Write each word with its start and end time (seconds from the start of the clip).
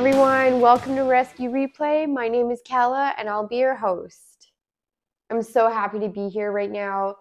everyone. 0.00 0.62
Welcome 0.62 0.96
to 0.96 1.02
Rescue 1.02 1.50
Replay. 1.50 2.10
My 2.10 2.26
name 2.26 2.50
is 2.50 2.62
Kala 2.66 3.12
and 3.18 3.28
I'll 3.28 3.46
be 3.46 3.58
your 3.58 3.74
host. 3.74 4.50
I'm 5.28 5.42
so 5.42 5.68
happy 5.68 5.98
to 5.98 6.08
be 6.08 6.30
here 6.30 6.52
right 6.52 6.70
now, 6.70 7.16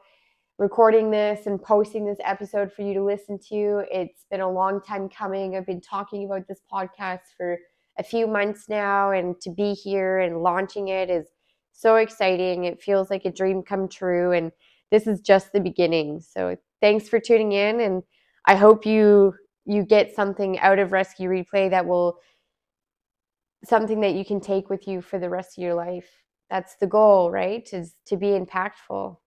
recording 0.58 1.12
this 1.12 1.46
and 1.46 1.62
posting 1.62 2.06
this 2.06 2.20
episode 2.24 2.72
for 2.72 2.84
you 2.84 2.94
to 2.94 3.04
listen 3.04 3.38
to. 3.50 3.84
It's 3.92 4.24
been 4.32 4.40
a 4.40 4.50
long 4.50 4.80
time 4.80 5.10
coming. 5.10 5.58
I've 5.58 5.66
been 5.66 5.82
talking 5.82 6.24
about 6.24 6.48
this 6.48 6.62
podcast 6.72 7.20
for 7.36 7.60
a 7.98 8.04
few 8.04 8.28
months 8.28 8.70
now, 8.70 9.12
and 9.12 9.36
to 9.42 9.50
be 9.50 9.74
here 9.74 10.20
and 10.20 10.42
launching 10.42 10.88
it 10.88 11.10
is 11.10 11.28
so 11.74 11.98
exciting. 11.98 12.64
It 12.64 12.82
feels 12.82 13.10
like 13.10 13.26
a 13.26 13.32
dream 13.32 13.62
come 13.62 13.90
true, 13.90 14.32
and 14.32 14.54
this 14.90 15.06
is 15.06 15.20
just 15.20 15.52
the 15.52 15.60
beginning. 15.60 16.22
So, 16.22 16.56
thanks 16.80 17.10
for 17.10 17.20
tuning 17.20 17.52
in, 17.52 17.82
and 17.82 18.04
I 18.46 18.56
hope 18.56 18.86
you 18.86 19.34
you 19.66 19.84
get 19.84 20.16
something 20.16 20.58
out 20.60 20.80
of 20.80 20.94
Rescue 20.94 21.28
Replay 21.28 21.70
that 21.72 21.86
will 21.86 22.20
something 23.64 24.02
that 24.02 24.16
you 24.16 24.26
can 24.26 24.40
take 24.40 24.70
with 24.70 24.88
you 24.88 25.02
for 25.02 25.20
the 25.20 25.30
rest 25.30 25.58
of 25.58 25.64
your 25.64 25.74
life. 25.74 26.10
That's 26.50 26.76
the 26.76 26.88
goal, 26.88 27.32
right? 27.32 27.68
Is 27.74 27.96
to 28.06 28.18
be 28.18 28.28
impactful. 28.28 29.18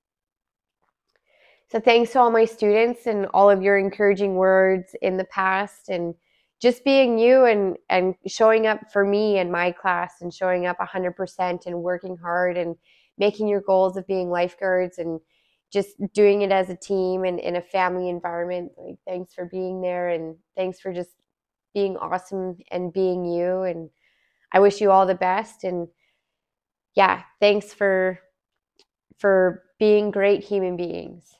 So 1.70 1.80
thanks 1.80 2.12
to 2.12 2.20
all 2.20 2.30
my 2.30 2.44
students 2.44 3.06
and 3.06 3.26
all 3.32 3.48
of 3.48 3.62
your 3.62 3.78
encouraging 3.78 4.34
words 4.34 4.94
in 5.00 5.16
the 5.16 5.24
past 5.24 5.88
and 5.88 6.14
just 6.60 6.84
being 6.84 7.18
you 7.18 7.44
and 7.44 7.76
and 7.88 8.14
showing 8.26 8.66
up 8.66 8.92
for 8.92 9.04
me 9.04 9.38
and 9.38 9.50
my 9.50 9.72
class 9.72 10.16
and 10.20 10.32
showing 10.32 10.66
up 10.66 10.76
100% 10.78 11.66
and 11.66 11.82
working 11.82 12.16
hard 12.16 12.56
and 12.56 12.76
making 13.18 13.48
your 13.48 13.62
goals 13.62 13.96
of 13.96 14.06
being 14.06 14.30
lifeguards 14.30 14.98
and 14.98 15.18
just 15.72 15.96
doing 16.12 16.42
it 16.42 16.52
as 16.52 16.68
a 16.68 16.76
team 16.76 17.24
and 17.24 17.40
in 17.40 17.56
a 17.56 17.62
family 17.62 18.10
environment 18.10 18.70
like 18.76 18.98
thanks 19.06 19.32
for 19.32 19.46
being 19.46 19.80
there 19.80 20.10
and 20.10 20.36
thanks 20.56 20.78
for 20.78 20.92
just 20.92 21.10
being 21.72 21.96
awesome 21.96 22.56
and 22.70 22.92
being 22.92 23.24
you 23.24 23.62
and 23.62 23.88
I 24.52 24.60
wish 24.60 24.80
you 24.80 24.90
all 24.90 25.06
the 25.06 25.14
best 25.14 25.64
and 25.64 25.88
yeah, 26.94 27.22
thanks 27.40 27.72
for 27.72 28.18
for 29.18 29.62
being 29.78 30.10
great 30.10 30.44
human 30.44 30.76
beings. 30.76 31.34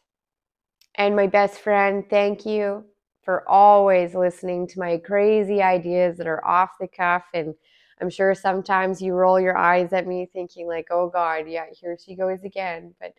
And 0.97 1.17
my 1.17 1.27
best 1.27 1.61
friend, 1.61 2.05
thank 2.09 2.45
you 2.47 2.85
for 3.23 3.49
always 3.49 4.15
listening 4.15 4.67
to 4.69 4.79
my 4.81 4.99
crazy 4.99 5.63
ideas 5.63 6.19
that 6.19 6.27
are 6.27 6.45
off 6.45 6.71
the 6.81 6.89
cuff 6.89 7.25
and 7.35 7.55
I'm 8.01 8.11
sure 8.11 8.35
sometimes 8.35 9.01
you 9.01 9.15
roll 9.15 9.39
your 9.39 9.57
eyes 9.57 9.93
at 9.93 10.09
me 10.09 10.27
thinking 10.33 10.67
like, 10.67 10.89
"Oh 10.91 11.09
god, 11.09 11.47
yeah, 11.49 11.67
here 11.73 11.97
she 12.05 12.17
goes 12.17 12.43
again." 12.43 12.95
But 13.01 13.15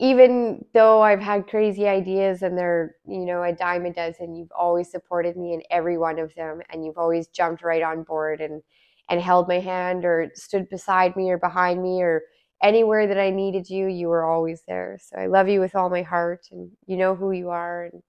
even 0.00 0.64
though 0.74 1.02
I've 1.02 1.20
had 1.20 1.48
crazy 1.48 1.88
ideas 1.88 2.42
and 2.42 2.56
they're, 2.56 2.96
you 3.06 3.24
know, 3.24 3.42
a 3.42 3.52
dime 3.52 3.84
a 3.86 3.92
dozen, 3.92 4.34
you've 4.36 4.52
always 4.56 4.90
supported 4.90 5.36
me 5.36 5.54
in 5.54 5.62
every 5.70 5.98
one 5.98 6.18
of 6.18 6.34
them 6.34 6.60
and 6.70 6.84
you've 6.84 6.98
always 6.98 7.26
jumped 7.28 7.62
right 7.62 7.82
on 7.82 8.04
board 8.04 8.40
and 8.40 8.62
and 9.10 9.20
held 9.20 9.48
my 9.48 9.58
hand 9.58 10.04
or 10.04 10.30
stood 10.34 10.68
beside 10.68 11.16
me 11.16 11.30
or 11.30 11.38
behind 11.38 11.82
me 11.82 12.02
or 12.02 12.22
anywhere 12.62 13.06
that 13.06 13.18
I 13.18 13.30
needed 13.30 13.70
you, 13.70 13.86
you 13.86 14.08
were 14.08 14.24
always 14.24 14.62
there. 14.68 14.98
So 15.00 15.16
I 15.18 15.26
love 15.26 15.48
you 15.48 15.60
with 15.60 15.74
all 15.74 15.88
my 15.90 16.02
heart 16.02 16.46
and 16.52 16.70
you 16.86 16.96
know 16.96 17.14
who 17.14 17.32
you 17.32 17.48
are 17.50 17.84
and 17.86 18.02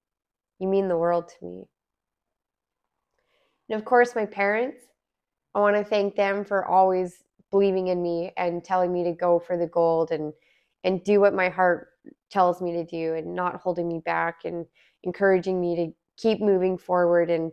you 0.59 0.67
mean 0.67 0.87
the 0.89 0.97
world 0.97 1.29
to 1.29 1.45
me. 1.45 1.65
And 3.69 3.79
of 3.79 3.85
course, 3.85 4.15
my 4.15 4.25
parents, 4.25 4.81
I 5.55 5.59
want 5.59 5.75
to 5.77 5.83
thank 5.83 6.15
them 6.15 6.45
for 6.45 6.65
always 6.65 7.23
believing 7.51 7.87
in 7.87 8.01
me 8.01 8.31
and 8.37 8.63
telling 8.63 8.93
me 8.93 9.03
to 9.05 9.13
go 9.13 9.39
for 9.39 9.57
the 9.57 9.67
gold 9.67 10.11
and 10.11 10.33
and 10.83 11.03
do 11.03 11.19
what 11.19 11.33
my 11.33 11.49
heart 11.49 11.89
tells 12.29 12.61
me 12.61 12.71
to 12.73 12.85
do 12.85 13.15
and 13.15 13.35
not 13.35 13.61
holding 13.61 13.87
me 13.87 14.01
back 14.05 14.41
and 14.45 14.65
encouraging 15.03 15.59
me 15.59 15.75
to 15.75 15.91
keep 16.17 16.41
moving 16.41 16.77
forward 16.77 17.29
and 17.29 17.51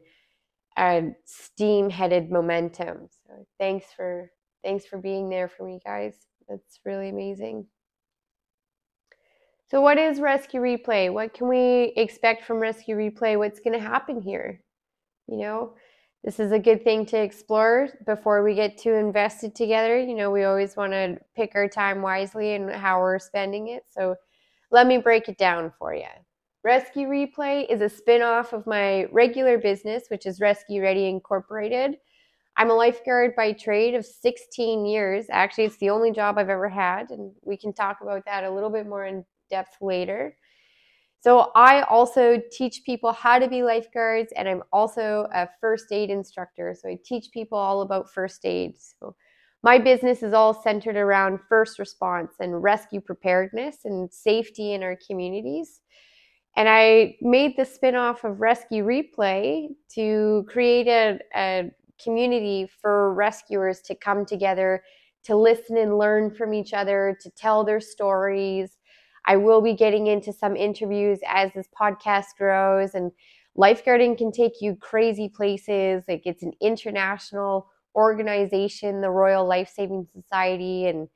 uh, 0.77 1.01
steam 1.25 1.91
headed 1.91 2.31
momentum. 2.31 3.09
So 3.27 3.47
thanks 3.59 3.87
for 3.97 4.31
thanks 4.63 4.85
for 4.85 4.99
being 4.99 5.29
there 5.29 5.49
for 5.49 5.65
me 5.65 5.81
guys. 5.85 6.27
That's 6.49 6.81
really 6.85 7.09
amazing. 7.09 7.67
So 9.69 9.81
what 9.81 9.99
is 9.99 10.21
rescue 10.21 10.61
replay? 10.61 11.13
What 11.13 11.35
can 11.35 11.49
we 11.49 11.93
expect 11.97 12.45
from 12.45 12.59
rescue 12.59 12.97
replay? 12.97 13.37
What's 13.37 13.59
going 13.59 13.73
to 13.73 13.85
happen 13.85 14.21
here? 14.21 14.61
You 15.27 15.39
know, 15.39 15.75
this 16.25 16.41
is 16.41 16.53
a 16.53 16.59
good 16.59 16.83
thing 16.83 17.07
to 17.07 17.19
explore 17.19 17.89
before 18.05 18.43
we 18.43 18.55
get 18.55 18.79
too 18.79 18.95
invested 18.95 19.55
together. 19.55 19.99
You 19.99 20.15
know, 20.15 20.31
we 20.31 20.45
always 20.45 20.77
want 20.77 20.93
to 20.93 21.19
pick 21.37 21.53
our 21.55 21.69
time 21.69 22.03
wisely 22.03 22.55
and 22.55 22.71
how 22.71 23.01
we're 23.01 23.19
spending 23.19 23.69
it. 23.69 23.85
So 23.91 24.17
let 24.71 24.87
me 24.87 24.99
break 24.99 25.29
it 25.29 25.39
down 25.39 25.73
for 25.79 25.95
you. 25.95 26.09
Rescue 26.65 27.07
Replay 27.07 27.71
is 27.71 27.81
a 27.81 27.89
spin 27.89 28.23
off 28.23 28.53
of 28.53 28.67
my 28.67 29.05
regular 29.13 29.57
business, 29.57 30.07
which 30.09 30.27
is 30.27 30.41
Rescue 30.41 30.83
Ready 30.83 31.07
Incorporated. 31.07 31.97
I'm 32.57 32.71
a 32.71 32.75
lifeguard 32.75 33.37
by 33.37 33.53
trade 33.53 33.95
of 33.95 34.05
16 34.05 34.85
years. 34.85 35.27
Actually, 35.31 35.67
it's 35.67 35.77
the 35.77 35.91
only 35.91 36.11
job 36.11 36.39
I've 36.39 36.49
ever 36.49 36.69
had, 36.69 37.11
and 37.11 37.31
we 37.43 37.57
can 37.57 37.73
talk 37.73 37.99
about 38.01 38.25
that 38.25 38.43
a 38.43 38.51
little 38.51 38.71
bit 38.71 38.89
more 38.89 39.05
in 39.05 39.25
depth 39.49 39.77
later. 39.81 40.37
So 41.27 41.51
I 41.57 41.83
also 41.83 42.41
teach 42.53 42.83
people 42.87 43.11
how 43.13 43.41
to 43.41 43.49
be 43.49 43.65
lifeguards, 43.65 44.33
and 44.37 44.49
I'm 44.49 44.63
also 44.73 45.27
a 45.35 45.49
first 45.61 45.87
aid 45.91 46.09
instructor. 46.09 46.73
So 46.81 46.89
I 46.89 47.01
teach 47.05 47.33
people 47.33 47.59
all 47.59 47.81
about 47.81 48.09
first 48.09 48.45
aid. 48.45 48.75
So 48.79 49.17
my 49.65 49.77
business 49.77 50.23
is 50.23 50.33
all 50.33 50.55
centered 50.55 50.95
around 50.95 51.41
first 51.49 51.81
response 51.81 52.37
and 52.39 52.63
rescue 52.63 53.01
preparedness 53.01 53.79
and 53.85 54.09
safety 54.13 54.75
in 54.75 54.85
our 54.85 54.97
communities. 55.05 55.81
And 56.57 56.69
I 56.69 57.17
made 57.21 57.57
the 57.57 57.65
spinoff 57.65 58.23
of 58.23 58.41
Rescue 58.41 58.85
Replay 58.85 59.71
to 59.97 60.47
create 60.49 60.87
a, 60.87 61.19
a 61.35 61.71
community 62.01 62.71
for 62.81 63.13
rescuers 63.15 63.81
to 63.87 63.97
come 63.97 64.27
together 64.27 64.81
to 65.25 65.35
listen 65.35 65.77
and 65.77 65.99
learn 65.99 66.33
from 66.33 66.55
each 66.55 66.73
other, 66.73 67.19
to 67.21 67.31
tell 67.31 67.65
their 67.65 67.81
stories, 67.81 68.79
I 69.27 69.37
will 69.37 69.61
be 69.61 69.75
getting 69.75 70.07
into 70.07 70.33
some 70.33 70.57
interviews 70.57 71.19
as 71.27 71.53
this 71.53 71.69
podcast 71.79 72.37
grows 72.39 72.95
and 72.95 73.11
lifeguarding 73.57 74.17
can 74.17 74.31
take 74.31 74.61
you 74.61 74.77
crazy 74.77 75.29
places. 75.29 76.05
Like 76.09 76.23
it's 76.25 76.43
an 76.43 76.53
international 76.61 77.69
organization, 77.95 79.01
the 79.01 79.11
Royal 79.11 79.47
Life 79.47 79.73
Saving 79.75 80.07
Society 80.13 80.87
and 80.87 81.09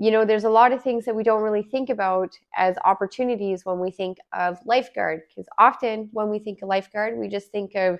you 0.00 0.12
know, 0.12 0.24
there's 0.24 0.44
a 0.44 0.50
lot 0.50 0.70
of 0.70 0.80
things 0.80 1.04
that 1.06 1.16
we 1.16 1.24
don't 1.24 1.42
really 1.42 1.64
think 1.64 1.90
about 1.90 2.30
as 2.54 2.76
opportunities 2.84 3.64
when 3.64 3.80
we 3.80 3.90
think 3.90 4.18
of 4.32 4.56
lifeguard 4.64 5.22
because 5.28 5.48
often 5.58 6.08
when 6.12 6.28
we 6.28 6.38
think 6.38 6.62
of 6.62 6.68
lifeguard, 6.68 7.18
we 7.18 7.26
just 7.26 7.50
think 7.50 7.74
of 7.74 7.98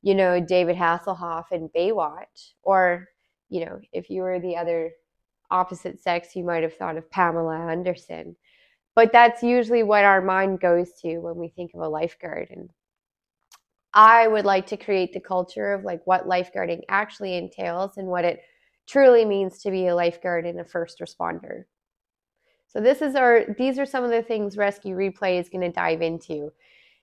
you 0.00 0.14
know, 0.14 0.40
David 0.40 0.76
Hasselhoff 0.76 1.44
and 1.50 1.68
Baywatch 1.76 2.52
or 2.62 3.08
you 3.50 3.64
know, 3.66 3.78
if 3.92 4.08
you 4.08 4.22
were 4.22 4.40
the 4.40 4.56
other 4.56 4.92
opposite 5.50 6.00
sex, 6.00 6.34
you 6.34 6.44
might 6.44 6.62
have 6.62 6.74
thought 6.74 6.96
of 6.96 7.10
Pamela 7.10 7.70
Anderson 7.70 8.36
but 8.94 9.12
that's 9.12 9.42
usually 9.42 9.82
what 9.82 10.04
our 10.04 10.22
mind 10.22 10.60
goes 10.60 10.92
to 11.02 11.18
when 11.18 11.36
we 11.36 11.48
think 11.48 11.72
of 11.74 11.80
a 11.80 11.88
lifeguard 11.88 12.48
and 12.50 12.70
i 13.92 14.26
would 14.26 14.44
like 14.44 14.66
to 14.66 14.76
create 14.76 15.12
the 15.12 15.20
culture 15.20 15.72
of 15.72 15.84
like 15.84 16.00
what 16.06 16.28
lifeguarding 16.28 16.82
actually 16.88 17.36
entails 17.36 17.96
and 17.96 18.08
what 18.08 18.24
it 18.24 18.40
truly 18.86 19.24
means 19.24 19.58
to 19.62 19.70
be 19.70 19.86
a 19.86 19.94
lifeguard 19.94 20.46
and 20.46 20.60
a 20.60 20.64
first 20.64 21.00
responder. 21.00 21.64
So 22.66 22.80
this 22.80 23.02
is 23.02 23.14
our 23.14 23.44
these 23.56 23.78
are 23.78 23.86
some 23.86 24.04
of 24.04 24.10
the 24.10 24.22
things 24.22 24.56
rescue 24.56 24.96
replay 24.96 25.40
is 25.40 25.48
going 25.48 25.62
to 25.62 25.70
dive 25.70 26.02
into. 26.02 26.50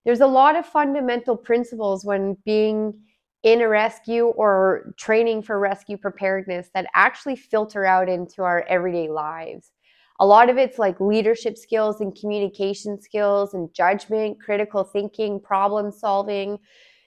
There's 0.04 0.22
a 0.22 0.28
lot 0.28 0.56
of 0.56 0.66
fundamental 0.66 1.38
principles 1.38 2.04
when 2.04 2.36
being 2.46 2.94
in 3.44 3.62
a 3.62 3.68
rescue 3.68 4.26
or 4.26 4.94
training 4.98 5.44
for 5.44 5.60
rescue 5.60 5.98
preparedness 5.98 6.70
that 6.74 6.88
actually 6.94 7.36
filter 7.36 7.86
out 7.86 8.10
into 8.10 8.44
our 8.44 8.64
everyday 8.68 9.10
lives 9.10 9.72
a 10.22 10.26
lot 10.26 10.52
of 10.52 10.58
it's 10.58 10.78
like 10.78 11.02
leadership 11.02 11.58
skills 11.58 12.00
and 12.00 12.16
communication 12.16 13.02
skills 13.02 13.56
and 13.56 13.74
judgment, 13.74 14.40
critical 14.40 14.84
thinking, 14.84 15.40
problem 15.40 15.92
solving. 15.92 16.60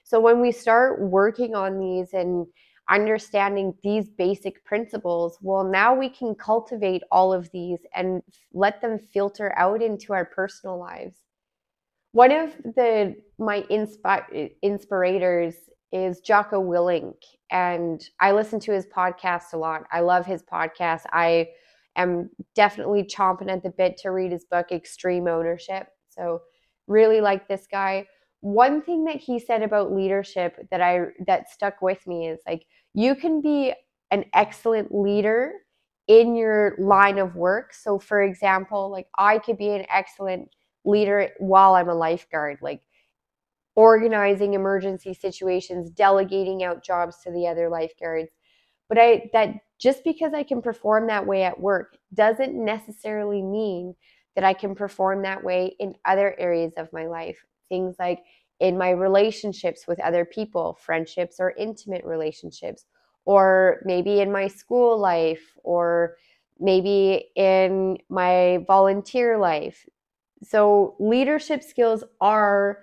So 0.03 0.19
when 0.19 0.41
we 0.41 0.51
start 0.51 1.01
working 1.01 1.55
on 1.55 1.79
these 1.79 2.13
and 2.13 2.45
understanding 2.89 3.73
these 3.83 4.09
basic 4.09 4.63
principles, 4.65 5.39
well, 5.41 5.63
now 5.63 5.95
we 5.95 6.09
can 6.09 6.35
cultivate 6.35 7.03
all 7.09 7.31
of 7.31 7.49
these 7.53 7.79
and 7.95 8.21
let 8.53 8.81
them 8.81 8.99
filter 8.99 9.57
out 9.57 9.81
into 9.81 10.11
our 10.11 10.25
personal 10.25 10.77
lives. 10.77 11.15
One 12.11 12.33
of 12.33 12.53
the 12.75 13.15
my 13.39 13.61
inspi- 13.71 14.51
inspirators 14.61 15.55
is 15.93 16.19
Jocko 16.19 16.61
Willink, 16.61 17.15
and 17.49 18.03
I 18.19 18.33
listen 18.33 18.59
to 18.61 18.73
his 18.73 18.87
podcast 18.87 19.53
a 19.53 19.57
lot. 19.57 19.85
I 19.89 20.01
love 20.01 20.25
his 20.25 20.43
podcast. 20.43 21.03
I 21.13 21.47
am 21.95 22.29
definitely 22.55 23.03
chomping 23.03 23.51
at 23.51 23.63
the 23.63 23.69
bit 23.69 23.97
to 23.97 24.09
read 24.09 24.31
his 24.31 24.45
book, 24.45 24.71
Extreme 24.71 25.27
Ownership. 25.27 25.87
So, 26.09 26.41
really 26.87 27.21
like 27.21 27.47
this 27.47 27.67
guy. 27.69 28.07
One 28.41 28.81
thing 28.81 29.05
that 29.05 29.17
he 29.17 29.39
said 29.39 29.63
about 29.63 29.91
leadership 29.91 30.67
that 30.69 30.81
I 30.81 31.07
that 31.25 31.49
stuck 31.49 31.81
with 31.81 32.05
me 32.05 32.27
is 32.27 32.39
like 32.45 32.65
you 32.93 33.15
can 33.15 33.41
be 33.41 33.73
an 34.11 34.25
excellent 34.33 34.93
leader 34.93 35.53
in 36.07 36.35
your 36.35 36.75
line 36.77 37.17
of 37.17 37.35
work. 37.35 37.73
So 37.73 37.97
for 37.97 38.21
example, 38.21 38.91
like 38.91 39.07
I 39.17 39.39
could 39.39 39.57
be 39.57 39.69
an 39.69 39.85
excellent 39.91 40.49
leader 40.83 41.29
while 41.39 41.73
I'm 41.73 41.89
a 41.89 41.95
lifeguard. 41.95 42.59
Like 42.61 42.81
organizing 43.75 44.53
emergency 44.53 45.13
situations, 45.13 45.89
delegating 45.89 46.63
out 46.63 46.83
jobs 46.83 47.17
to 47.23 47.31
the 47.31 47.47
other 47.47 47.69
lifeguards. 47.69 48.31
But 48.87 48.99
I 48.99 49.29
that 49.33 49.55
just 49.85 50.03
because 50.03 50.33
I 50.33 50.41
can 50.41 50.63
perform 50.63 51.05
that 51.07 51.27
way 51.27 51.43
at 51.43 51.59
work 51.59 51.95
doesn't 52.11 52.55
necessarily 52.55 53.43
mean 53.43 53.93
that 54.33 54.43
I 54.43 54.51
can 54.51 54.73
perform 54.73 55.21
that 55.21 55.43
way 55.43 55.75
in 55.79 55.93
other 56.05 56.35
areas 56.39 56.73
of 56.77 56.91
my 56.91 57.05
life. 57.05 57.37
Things 57.69 57.95
like 57.99 58.23
in 58.59 58.79
my 58.79 58.89
relationships 58.89 59.85
with 59.87 59.99
other 59.99 60.25
people, 60.25 60.75
friendships 60.81 61.35
or 61.39 61.51
intimate 61.51 62.03
relationships, 62.03 62.85
or 63.25 63.83
maybe 63.85 64.21
in 64.21 64.31
my 64.31 64.47
school 64.47 64.97
life, 64.97 65.55
or 65.63 66.15
maybe 66.59 67.27
in 67.35 67.99
my 68.09 68.65
volunteer 68.65 69.37
life. 69.37 69.85
So, 70.41 70.95
leadership 70.99 71.61
skills 71.61 72.03
are 72.19 72.81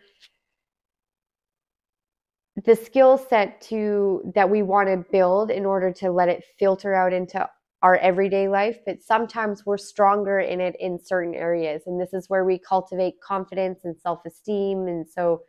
the 2.65 2.77
skill 2.77 3.19
set 3.19 3.61
to 3.61 4.31
that 4.35 4.49
we 4.49 4.63
want 4.63 4.89
to 4.89 5.05
build 5.11 5.51
in 5.51 5.65
order 5.65 5.93
to 5.93 6.11
let 6.11 6.29
it 6.29 6.45
filter 6.59 6.95
out 6.95 7.13
into 7.13 7.49
our 7.83 7.97
everyday 7.97 8.47
life 8.47 8.79
but 8.87 9.03
sometimes 9.03 9.67
we're 9.67 9.77
stronger 9.77 10.39
in 10.39 10.61
it 10.61 10.77
in 10.79 10.99
certain 10.99 11.35
areas. 11.35 11.83
And 11.87 12.01
this 12.01 12.15
is 12.15 12.31
where 12.31 12.45
we 12.45 12.59
cultivate 12.59 13.21
confidence 13.21 13.81
and 13.85 13.97
self-esteem. 13.99 14.87
And 14.87 15.07
so 15.09 15.43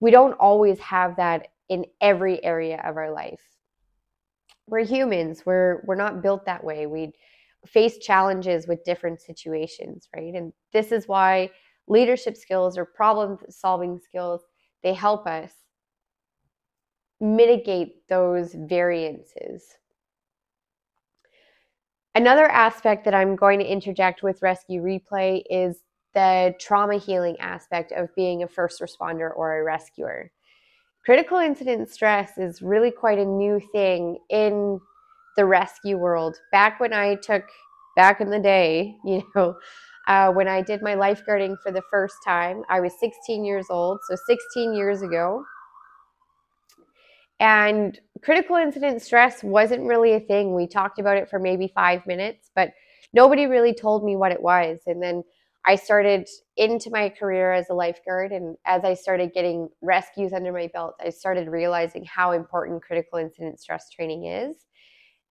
we 0.00 0.10
don't 0.10 0.32
always 0.34 0.78
have 0.80 1.16
that 1.16 1.48
in 1.68 1.84
every 2.00 2.42
area 2.42 2.80
of 2.84 2.96
our 2.96 3.10
life. 3.10 3.42
We're 4.68 4.84
humans. 4.84 5.44
We're 5.44 5.82
we're 5.84 5.96
not 5.96 6.22
built 6.22 6.46
that 6.46 6.64
way. 6.64 6.86
We 6.86 7.12
face 7.66 7.98
challenges 7.98 8.66
with 8.66 8.84
different 8.84 9.20
situations 9.20 10.08
right? 10.14 10.34
And 10.34 10.52
this 10.72 10.92
is 10.92 11.08
why 11.08 11.50
leadership 11.88 12.36
skills 12.36 12.78
or 12.78 12.84
problem 12.84 13.38
solving 13.50 13.98
skills 13.98 14.42
they 14.82 14.94
help 14.94 15.26
us 15.26 15.50
mitigate 17.20 18.06
those 18.08 18.54
variances. 18.54 19.76
Another 22.14 22.46
aspect 22.46 23.04
that 23.04 23.14
I'm 23.14 23.36
going 23.36 23.58
to 23.58 23.66
interject 23.66 24.22
with 24.22 24.40
Rescue 24.40 24.82
Replay 24.82 25.42
is 25.50 25.82
the 26.14 26.54
trauma 26.58 26.96
healing 26.96 27.36
aspect 27.40 27.92
of 27.92 28.14
being 28.16 28.42
a 28.42 28.48
first 28.48 28.80
responder 28.80 29.30
or 29.36 29.58
a 29.58 29.62
rescuer. 29.62 30.32
Critical 31.04 31.38
incident 31.38 31.90
stress 31.90 32.38
is 32.38 32.62
really 32.62 32.90
quite 32.90 33.18
a 33.18 33.24
new 33.24 33.60
thing 33.70 34.18
in 34.30 34.80
the 35.36 35.44
rescue 35.44 35.98
world. 35.98 36.36
Back 36.50 36.80
when 36.80 36.94
I 36.94 37.16
took, 37.16 37.44
back 37.96 38.22
in 38.22 38.30
the 38.30 38.40
day, 38.40 38.96
you 39.04 39.22
know, 39.34 39.54
uh, 40.08 40.32
when 40.32 40.48
I 40.48 40.62
did 40.62 40.82
my 40.82 40.94
lifeguarding 40.94 41.56
for 41.62 41.70
the 41.70 41.82
first 41.90 42.16
time, 42.24 42.62
I 42.70 42.80
was 42.80 42.92
16 42.98 43.44
years 43.44 43.66
old. 43.68 44.00
So 44.08 44.16
16 44.26 44.72
years 44.72 45.02
ago, 45.02 45.44
and 47.40 47.98
critical 48.22 48.56
incident 48.56 49.02
stress 49.02 49.42
wasn't 49.42 49.82
really 49.82 50.14
a 50.14 50.20
thing. 50.20 50.54
We 50.54 50.66
talked 50.66 50.98
about 50.98 51.16
it 51.16 51.28
for 51.28 51.38
maybe 51.38 51.70
five 51.74 52.06
minutes, 52.06 52.50
but 52.54 52.72
nobody 53.12 53.46
really 53.46 53.74
told 53.74 54.04
me 54.04 54.16
what 54.16 54.32
it 54.32 54.40
was. 54.40 54.80
And 54.86 55.02
then 55.02 55.22
I 55.66 55.74
started 55.74 56.28
into 56.56 56.90
my 56.90 57.08
career 57.08 57.52
as 57.52 57.68
a 57.68 57.74
lifeguard. 57.74 58.32
And 58.32 58.56
as 58.64 58.84
I 58.84 58.94
started 58.94 59.34
getting 59.34 59.68
rescues 59.82 60.32
under 60.32 60.52
my 60.52 60.70
belt, 60.72 60.94
I 61.04 61.10
started 61.10 61.48
realizing 61.48 62.04
how 62.04 62.32
important 62.32 62.82
critical 62.82 63.18
incident 63.18 63.60
stress 63.60 63.90
training 63.90 64.26
is. 64.26 64.56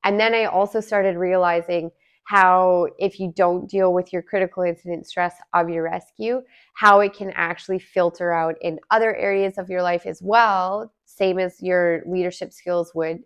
And 0.04 0.20
then 0.20 0.36
I 0.36 0.46
also 0.46 0.82
started 0.82 1.18
realizing 1.18 1.90
how 2.26 2.88
if 2.98 3.20
you 3.20 3.32
don't 3.36 3.70
deal 3.70 3.94
with 3.94 4.12
your 4.12 4.22
critical 4.22 4.64
incident 4.64 5.08
stress 5.08 5.36
of 5.54 5.70
your 5.70 5.84
rescue, 5.84 6.42
how 6.74 7.00
it 7.00 7.14
can 7.14 7.32
actually 7.36 7.80
filter 7.80 8.32
out 8.32 8.56
in 8.62 8.80
other 8.90 9.16
areas 9.16 9.58
of 9.58 9.70
your 9.70 9.84
life 9.84 10.06
as 10.06 10.22
well, 10.24 10.92
same 11.06 11.40
as 11.40 11.62
your 11.62 12.02
leadership 12.08 12.52
skills 12.52 12.92
would, 12.96 13.20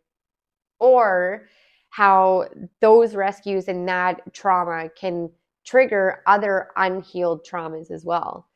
or 0.80 1.48
how 1.90 2.46
those 2.81 3.16
rescues 3.16 3.69
and 3.69 3.88
that 3.88 4.22
trauma 4.34 4.90
can 4.90 5.30
trigger 5.66 6.22
other 6.28 6.68
unhealed 6.75 7.46
traumas 7.50 7.92
as 7.92 8.04
well. 8.04 8.48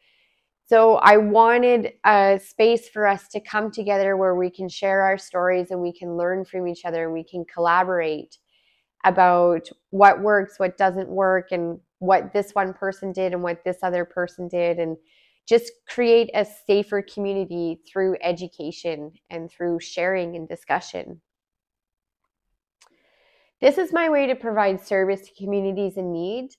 So 0.65 0.95
I 0.95 1.17
wanted 1.17 1.93
a 2.05 2.39
space 2.43 2.89
for 2.89 3.07
us 3.07 3.27
to 3.29 3.39
come 3.39 3.71
together 3.71 4.17
where 4.17 4.35
we 4.35 4.49
can 4.49 4.67
share 4.67 5.01
our 5.01 5.17
stories 5.17 5.71
and 5.71 5.81
we 5.81 5.93
can 5.93 6.17
learn 6.17 6.43
from 6.45 6.67
each 6.67 6.83
other 6.85 7.05
and 7.05 7.13
we 7.13 7.23
can 7.23 7.45
collaborate 7.45 8.37
about 9.03 9.67
what 9.89 10.21
works, 10.21 10.59
what 10.59 10.77
doesn't 10.77 11.09
work, 11.09 11.51
and 11.51 11.79
what 11.99 12.33
this 12.33 12.51
one 12.51 12.73
person 12.73 13.11
did 13.11 13.33
and 13.33 13.43
what 13.43 13.63
this 13.63 13.77
other 13.83 14.05
person 14.05 14.47
did, 14.47 14.79
and 14.79 14.97
just 15.47 15.71
create 15.89 16.29
a 16.33 16.45
safer 16.67 17.01
community 17.01 17.81
through 17.91 18.15
education 18.21 19.11
and 19.29 19.51
through 19.51 19.79
sharing 19.79 20.35
and 20.35 20.47
discussion. 20.47 21.21
This 23.61 23.77
is 23.77 23.93
my 23.93 24.09
way 24.09 24.27
to 24.27 24.35
provide 24.35 24.85
service 24.85 25.21
to 25.27 25.43
communities 25.43 25.97
in 25.97 26.11
need 26.11 26.51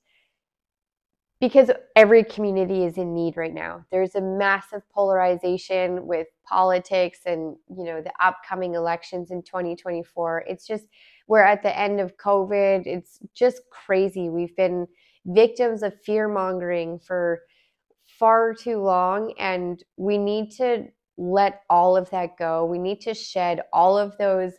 because 1.44 1.70
every 1.94 2.25
community 2.25 2.85
is 2.85 2.96
in 2.96 3.14
need 3.14 3.37
right 3.37 3.52
now. 3.52 3.85
There's 3.91 4.14
a 4.14 4.20
massive 4.23 4.81
polarization 4.94 6.06
with 6.06 6.26
politics 6.49 7.19
and, 7.26 7.55
you 7.69 7.85
know, 7.85 8.00
the 8.00 8.12
upcoming 8.19 8.75
elections 8.75 9.31
in 9.31 9.43
2024. 9.43 10.44
It's 10.49 10.67
just 10.67 10.87
we're 11.29 11.43
at 11.43 11.62
the 11.62 11.79
end 11.79 12.00
of 12.00 12.17
COVID. 12.17 12.87
It's 12.87 13.19
just 13.35 13.61
crazy. 13.70 14.31
We've 14.31 14.56
been 14.56 14.87
victims 15.26 15.82
of 15.82 15.93
fear 16.02 16.29
mongering 16.29 16.99
for 16.99 17.43
far 18.06 18.55
too 18.55 18.81
long, 18.81 19.35
and 19.38 19.85
we 19.99 20.17
need 20.17 20.50
to 20.52 20.87
let 21.19 21.61
all 21.69 21.94
of 21.94 22.08
that 22.08 22.38
go. 22.38 22.64
We 22.64 22.79
need 22.79 23.02
to 23.02 23.12
shed 23.12 23.61
all 23.70 23.99
of 23.99 24.17
those 24.17 24.55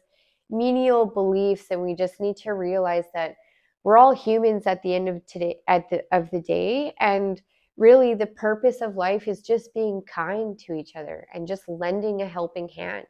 menial 0.51 1.07
beliefs, 1.07 1.65
and 1.71 1.81
we 1.81 1.95
just 1.95 2.19
need 2.19 2.37
to 2.37 2.51
realize 2.51 3.05
that 3.15 3.37
we're 3.85 3.97
all 3.97 4.13
humans 4.13 4.67
at 4.67 4.81
the 4.83 4.93
end 4.93 5.07
of 5.07 5.25
today 5.25 5.57
at 5.69 5.89
the 5.89 6.03
of 6.11 6.29
the 6.31 6.41
day 6.41 6.93
and 6.99 7.41
really 7.77 8.13
the 8.13 8.27
purpose 8.27 8.81
of 8.81 8.95
life 8.95 9.27
is 9.27 9.41
just 9.41 9.73
being 9.73 10.01
kind 10.13 10.59
to 10.59 10.73
each 10.73 10.95
other 10.97 11.25
and 11.33 11.47
just 11.47 11.63
lending 11.69 12.21
a 12.21 12.27
helping 12.27 12.67
hand 12.67 13.05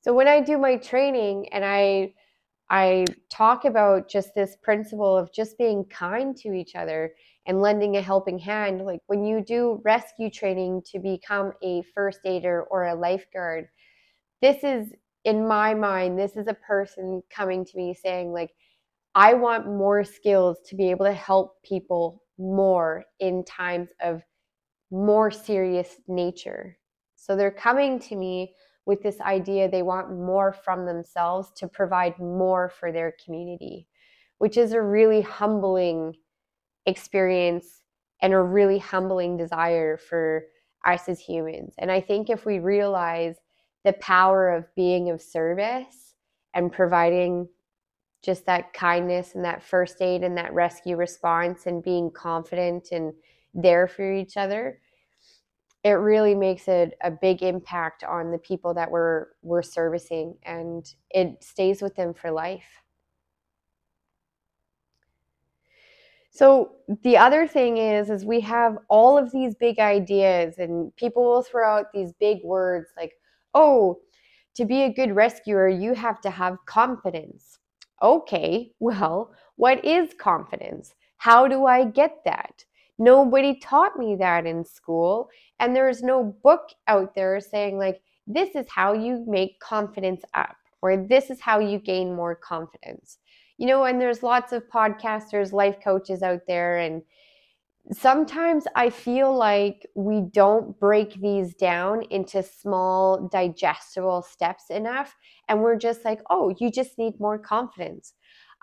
so 0.00 0.14
when 0.14 0.28
I 0.28 0.40
do 0.40 0.56
my 0.56 0.76
training 0.76 1.48
and 1.52 1.64
I 1.64 2.14
I 2.70 3.06
talk 3.30 3.64
about 3.64 4.08
just 4.08 4.34
this 4.34 4.56
principle 4.62 5.16
of 5.16 5.32
just 5.32 5.56
being 5.56 5.84
kind 5.86 6.36
to 6.38 6.52
each 6.52 6.74
other 6.74 7.14
and 7.46 7.62
lending 7.62 7.96
a 7.96 8.02
helping 8.02 8.38
hand. 8.38 8.84
Like 8.84 9.00
when 9.06 9.24
you 9.24 9.42
do 9.42 9.80
rescue 9.84 10.30
training 10.30 10.82
to 10.92 10.98
become 10.98 11.52
a 11.62 11.82
first 11.94 12.20
aider 12.26 12.64
or 12.70 12.84
a 12.84 12.94
lifeguard, 12.94 13.68
this 14.42 14.62
is, 14.62 14.92
in 15.24 15.46
my 15.46 15.74
mind, 15.74 16.18
this 16.18 16.36
is 16.36 16.46
a 16.46 16.54
person 16.54 17.22
coming 17.30 17.64
to 17.64 17.76
me 17.76 17.94
saying, 17.94 18.32
like, 18.32 18.50
I 19.14 19.34
want 19.34 19.66
more 19.66 20.04
skills 20.04 20.58
to 20.66 20.76
be 20.76 20.90
able 20.90 21.06
to 21.06 21.12
help 21.12 21.62
people 21.62 22.22
more 22.38 23.04
in 23.20 23.44
times 23.44 23.88
of 24.00 24.22
more 24.90 25.30
serious 25.30 25.96
nature. 26.06 26.78
So 27.16 27.36
they're 27.36 27.50
coming 27.50 27.98
to 28.00 28.16
me 28.16 28.54
with 28.86 29.02
this 29.02 29.20
idea 29.20 29.68
they 29.68 29.82
want 29.82 30.10
more 30.10 30.52
from 30.52 30.86
themselves 30.86 31.50
to 31.56 31.68
provide 31.68 32.18
more 32.18 32.70
for 32.70 32.90
their 32.90 33.14
community, 33.22 33.86
which 34.38 34.56
is 34.56 34.72
a 34.72 34.80
really 34.80 35.20
humbling 35.20 36.14
experience 36.86 37.82
and 38.22 38.32
a 38.32 38.40
really 38.40 38.78
humbling 38.78 39.36
desire 39.36 39.98
for 39.98 40.44
us 40.86 41.08
as 41.08 41.20
humans. 41.20 41.74
And 41.78 41.90
I 41.90 42.00
think 42.00 42.30
if 42.30 42.46
we 42.46 42.60
realize 42.60 43.36
the 43.88 43.94
power 43.94 44.50
of 44.50 44.66
being 44.74 45.08
of 45.08 45.22
service 45.22 46.12
and 46.52 46.70
providing 46.70 47.48
just 48.22 48.44
that 48.44 48.74
kindness 48.74 49.34
and 49.34 49.42
that 49.42 49.62
first 49.62 50.02
aid 50.02 50.22
and 50.22 50.36
that 50.36 50.52
rescue 50.52 50.94
response 50.94 51.64
and 51.64 51.82
being 51.82 52.10
confident 52.10 52.88
and 52.92 53.14
there 53.54 53.88
for 53.88 54.12
each 54.12 54.36
other, 54.36 54.78
it 55.84 55.92
really 55.92 56.34
makes 56.34 56.68
it 56.68 56.98
a 57.02 57.10
big 57.10 57.42
impact 57.42 58.04
on 58.04 58.30
the 58.30 58.36
people 58.36 58.74
that 58.74 58.90
we're 58.90 59.28
we're 59.40 59.62
servicing 59.62 60.34
and 60.42 60.92
it 61.08 61.42
stays 61.42 61.80
with 61.80 61.96
them 61.96 62.12
for 62.12 62.30
life. 62.30 62.82
So 66.30 66.72
the 67.04 67.16
other 67.16 67.48
thing 67.48 67.78
is 67.78 68.10
is 68.10 68.26
we 68.26 68.40
have 68.42 68.76
all 68.90 69.16
of 69.16 69.32
these 69.32 69.54
big 69.54 69.78
ideas 69.78 70.58
and 70.58 70.94
people 70.96 71.24
will 71.24 71.42
throw 71.42 71.66
out 71.78 71.90
these 71.94 72.12
big 72.12 72.44
words 72.44 72.90
like 72.94 73.14
oh 73.54 73.98
to 74.54 74.64
be 74.64 74.82
a 74.82 74.92
good 74.92 75.14
rescuer 75.14 75.68
you 75.68 75.94
have 75.94 76.20
to 76.20 76.30
have 76.30 76.64
confidence 76.66 77.58
okay 78.02 78.70
well 78.78 79.32
what 79.56 79.84
is 79.84 80.14
confidence 80.18 80.94
how 81.16 81.48
do 81.48 81.66
i 81.66 81.84
get 81.84 82.18
that 82.24 82.64
Nobody 82.98 83.54
taught 83.60 83.96
me 83.96 84.16
that 84.16 84.44
in 84.44 84.64
school. 84.64 85.30
And 85.60 85.74
there's 85.74 86.02
no 86.02 86.36
book 86.42 86.70
out 86.88 87.14
there 87.14 87.40
saying, 87.40 87.78
like, 87.78 88.02
this 88.26 88.54
is 88.56 88.66
how 88.68 88.92
you 88.92 89.24
make 89.26 89.60
confidence 89.60 90.22
up, 90.34 90.56
or 90.82 90.96
this 90.96 91.30
is 91.30 91.40
how 91.40 91.60
you 91.60 91.78
gain 91.78 92.14
more 92.14 92.34
confidence. 92.34 93.18
You 93.56 93.66
know, 93.66 93.84
and 93.84 94.00
there's 94.00 94.22
lots 94.22 94.52
of 94.52 94.68
podcasters, 94.68 95.52
life 95.52 95.76
coaches 95.82 96.22
out 96.22 96.42
there, 96.46 96.78
and 96.78 97.02
sometimes 97.92 98.64
I 98.74 98.90
feel 98.90 99.34
like 99.34 99.86
we 99.94 100.22
don't 100.32 100.78
break 100.78 101.20
these 101.20 101.54
down 101.54 102.02
into 102.10 102.42
small, 102.42 103.28
digestible 103.28 104.22
steps 104.22 104.64
enough. 104.70 105.16
And 105.48 105.62
we're 105.62 105.76
just 105.76 106.04
like, 106.04 106.20
oh, 106.30 106.54
you 106.58 106.70
just 106.70 106.98
need 106.98 107.18
more 107.18 107.38
confidence. 107.38 108.14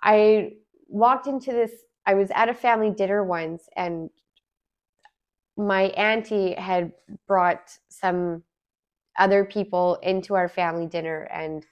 I 0.04 0.52
walked 0.88 1.28
into 1.28 1.52
this, 1.52 1.72
I 2.06 2.14
was 2.14 2.30
at 2.36 2.50
a 2.50 2.54
family 2.54 2.92
dinner 2.92 3.24
once, 3.24 3.68
and 3.76 4.10
my 5.58 5.84
auntie 5.84 6.54
had 6.54 6.92
brought 7.28 7.78
some 7.90 8.44
other 9.18 9.46
people 9.46 9.96
into 10.04 10.36
our 10.36 10.50
family 10.50 10.86
dinner. 10.86 11.24
And 11.32 11.66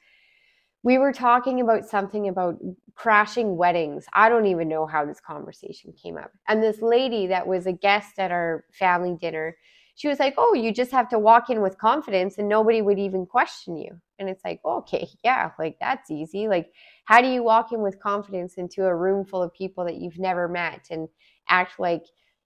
we 0.83 0.97
were 0.97 1.13
talking 1.13 1.61
about 1.61 1.85
something 1.87 2.27
about 2.27 2.59
crashing 2.93 3.55
weddings. 3.55 4.05
I 4.13 4.29
don't 4.29 4.45
even 4.45 4.67
know 4.67 4.85
how 4.85 5.05
this 5.05 5.21
conversation 5.21 5.93
came 5.93 6.17
up. 6.17 6.31
And 6.47 6.61
this 6.61 6.81
lady 6.81 7.27
that 7.27 7.47
was 7.47 7.65
a 7.65 7.71
guest 7.71 8.19
at 8.19 8.31
our 8.31 8.65
family 8.73 9.17
dinner, 9.19 9.55
she 9.95 10.09
was 10.09 10.19
like, 10.19 10.35
Oh, 10.37 10.53
you 10.53 10.73
just 10.73 10.91
have 10.91 11.07
to 11.09 11.19
walk 11.19 11.49
in 11.49 11.61
with 11.61 11.77
confidence 11.77 12.37
and 12.37 12.49
nobody 12.49 12.81
would 12.81 12.99
even 12.99 13.25
question 13.25 13.77
you. 13.77 13.91
And 14.19 14.29
it's 14.29 14.43
like, 14.43 14.59
okay, 14.65 15.07
yeah, 15.23 15.51
like 15.57 15.77
that's 15.79 16.11
easy. 16.11 16.47
Like, 16.47 16.71
how 17.05 17.21
do 17.21 17.27
you 17.27 17.43
walk 17.43 17.71
in 17.71 17.81
with 17.81 18.01
confidence 18.01 18.55
into 18.55 18.85
a 18.85 18.95
room 18.95 19.25
full 19.25 19.41
of 19.41 19.53
people 19.53 19.85
that 19.85 19.95
you've 19.95 20.19
never 20.19 20.47
met 20.47 20.87
and 20.91 21.07
act 21.49 21.79
like, 21.79 22.03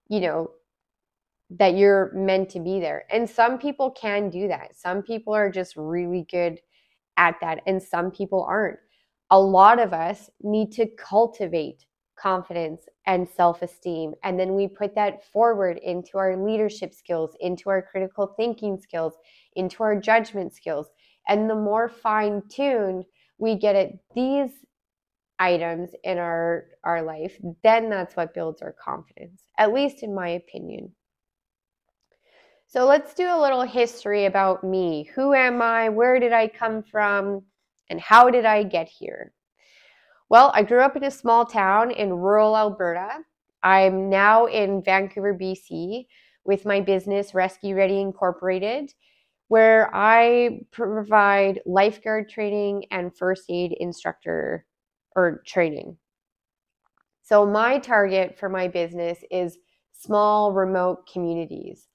you 0.08 0.20
know, 0.20 0.50
that 1.50 1.76
you're 1.76 2.12
meant 2.14 2.50
to 2.50 2.60
be 2.60 2.78
there? 2.78 3.04
And 3.10 3.28
some 3.28 3.58
people 3.58 3.90
can 3.90 4.30
do 4.30 4.46
that. 4.48 4.76
Some 4.76 5.02
people 5.02 5.34
are 5.34 5.50
just 5.50 5.76
really 5.76 6.26
good 6.30 6.60
at 7.18 7.34
that, 7.42 7.60
and 7.66 7.82
some 7.82 8.10
people 8.10 8.44
aren't. 8.48 8.78
A 9.30 9.38
lot 9.38 9.78
of 9.78 9.92
us 9.92 10.30
need 10.40 10.72
to 10.72 10.86
cultivate 10.96 11.84
confidence 12.18 12.86
and 13.06 13.28
self 13.28 13.62
esteem. 13.62 14.14
And 14.24 14.38
then 14.38 14.54
we 14.54 14.68
put 14.68 14.94
that 14.94 15.24
forward 15.32 15.78
into 15.78 16.16
our 16.18 16.36
leadership 16.36 16.94
skills, 16.94 17.36
into 17.40 17.68
our 17.68 17.82
critical 17.82 18.34
thinking 18.36 18.78
skills, 18.80 19.14
into 19.54 19.82
our 19.82 20.00
judgment 20.00 20.54
skills. 20.54 20.86
And 21.28 21.48
the 21.48 21.54
more 21.54 21.88
fine 21.88 22.42
tuned 22.48 23.04
we 23.38 23.54
get 23.56 23.76
at 23.76 23.90
these 24.14 24.50
items 25.38 25.90
in 26.02 26.18
our, 26.18 26.66
our 26.84 27.02
life, 27.02 27.38
then 27.62 27.90
that's 27.90 28.16
what 28.16 28.34
builds 28.34 28.62
our 28.62 28.74
confidence, 28.82 29.42
at 29.58 29.72
least 29.72 30.02
in 30.02 30.14
my 30.14 30.30
opinion. 30.30 30.92
So 32.70 32.84
let's 32.84 33.14
do 33.14 33.26
a 33.26 33.40
little 33.40 33.62
history 33.62 34.26
about 34.26 34.62
me. 34.62 35.04
Who 35.14 35.32
am 35.32 35.62
I? 35.62 35.88
Where 35.88 36.20
did 36.20 36.34
I 36.34 36.48
come 36.48 36.82
from? 36.82 37.40
And 37.88 37.98
how 37.98 38.28
did 38.28 38.44
I 38.44 38.62
get 38.62 38.90
here? 38.90 39.32
Well, 40.28 40.52
I 40.54 40.64
grew 40.64 40.82
up 40.82 40.94
in 40.94 41.04
a 41.04 41.10
small 41.10 41.46
town 41.46 41.90
in 41.90 42.12
rural 42.12 42.54
Alberta. 42.54 43.20
I'm 43.62 44.10
now 44.10 44.44
in 44.44 44.82
Vancouver, 44.82 45.32
BC, 45.32 46.08
with 46.44 46.66
my 46.66 46.82
business 46.82 47.32
Rescue 47.32 47.74
Ready 47.74 48.02
Incorporated, 48.02 48.92
where 49.48 49.88
I 49.94 50.60
provide 50.70 51.62
lifeguard 51.64 52.28
training 52.28 52.84
and 52.90 53.16
first 53.16 53.44
aid 53.48 53.74
instructor 53.80 54.66
or 55.16 55.42
training. 55.46 55.96
So, 57.22 57.46
my 57.46 57.78
target 57.78 58.38
for 58.38 58.50
my 58.50 58.68
business 58.68 59.20
is 59.30 59.56
small 59.94 60.52
remote 60.52 61.08
communities. 61.10 61.87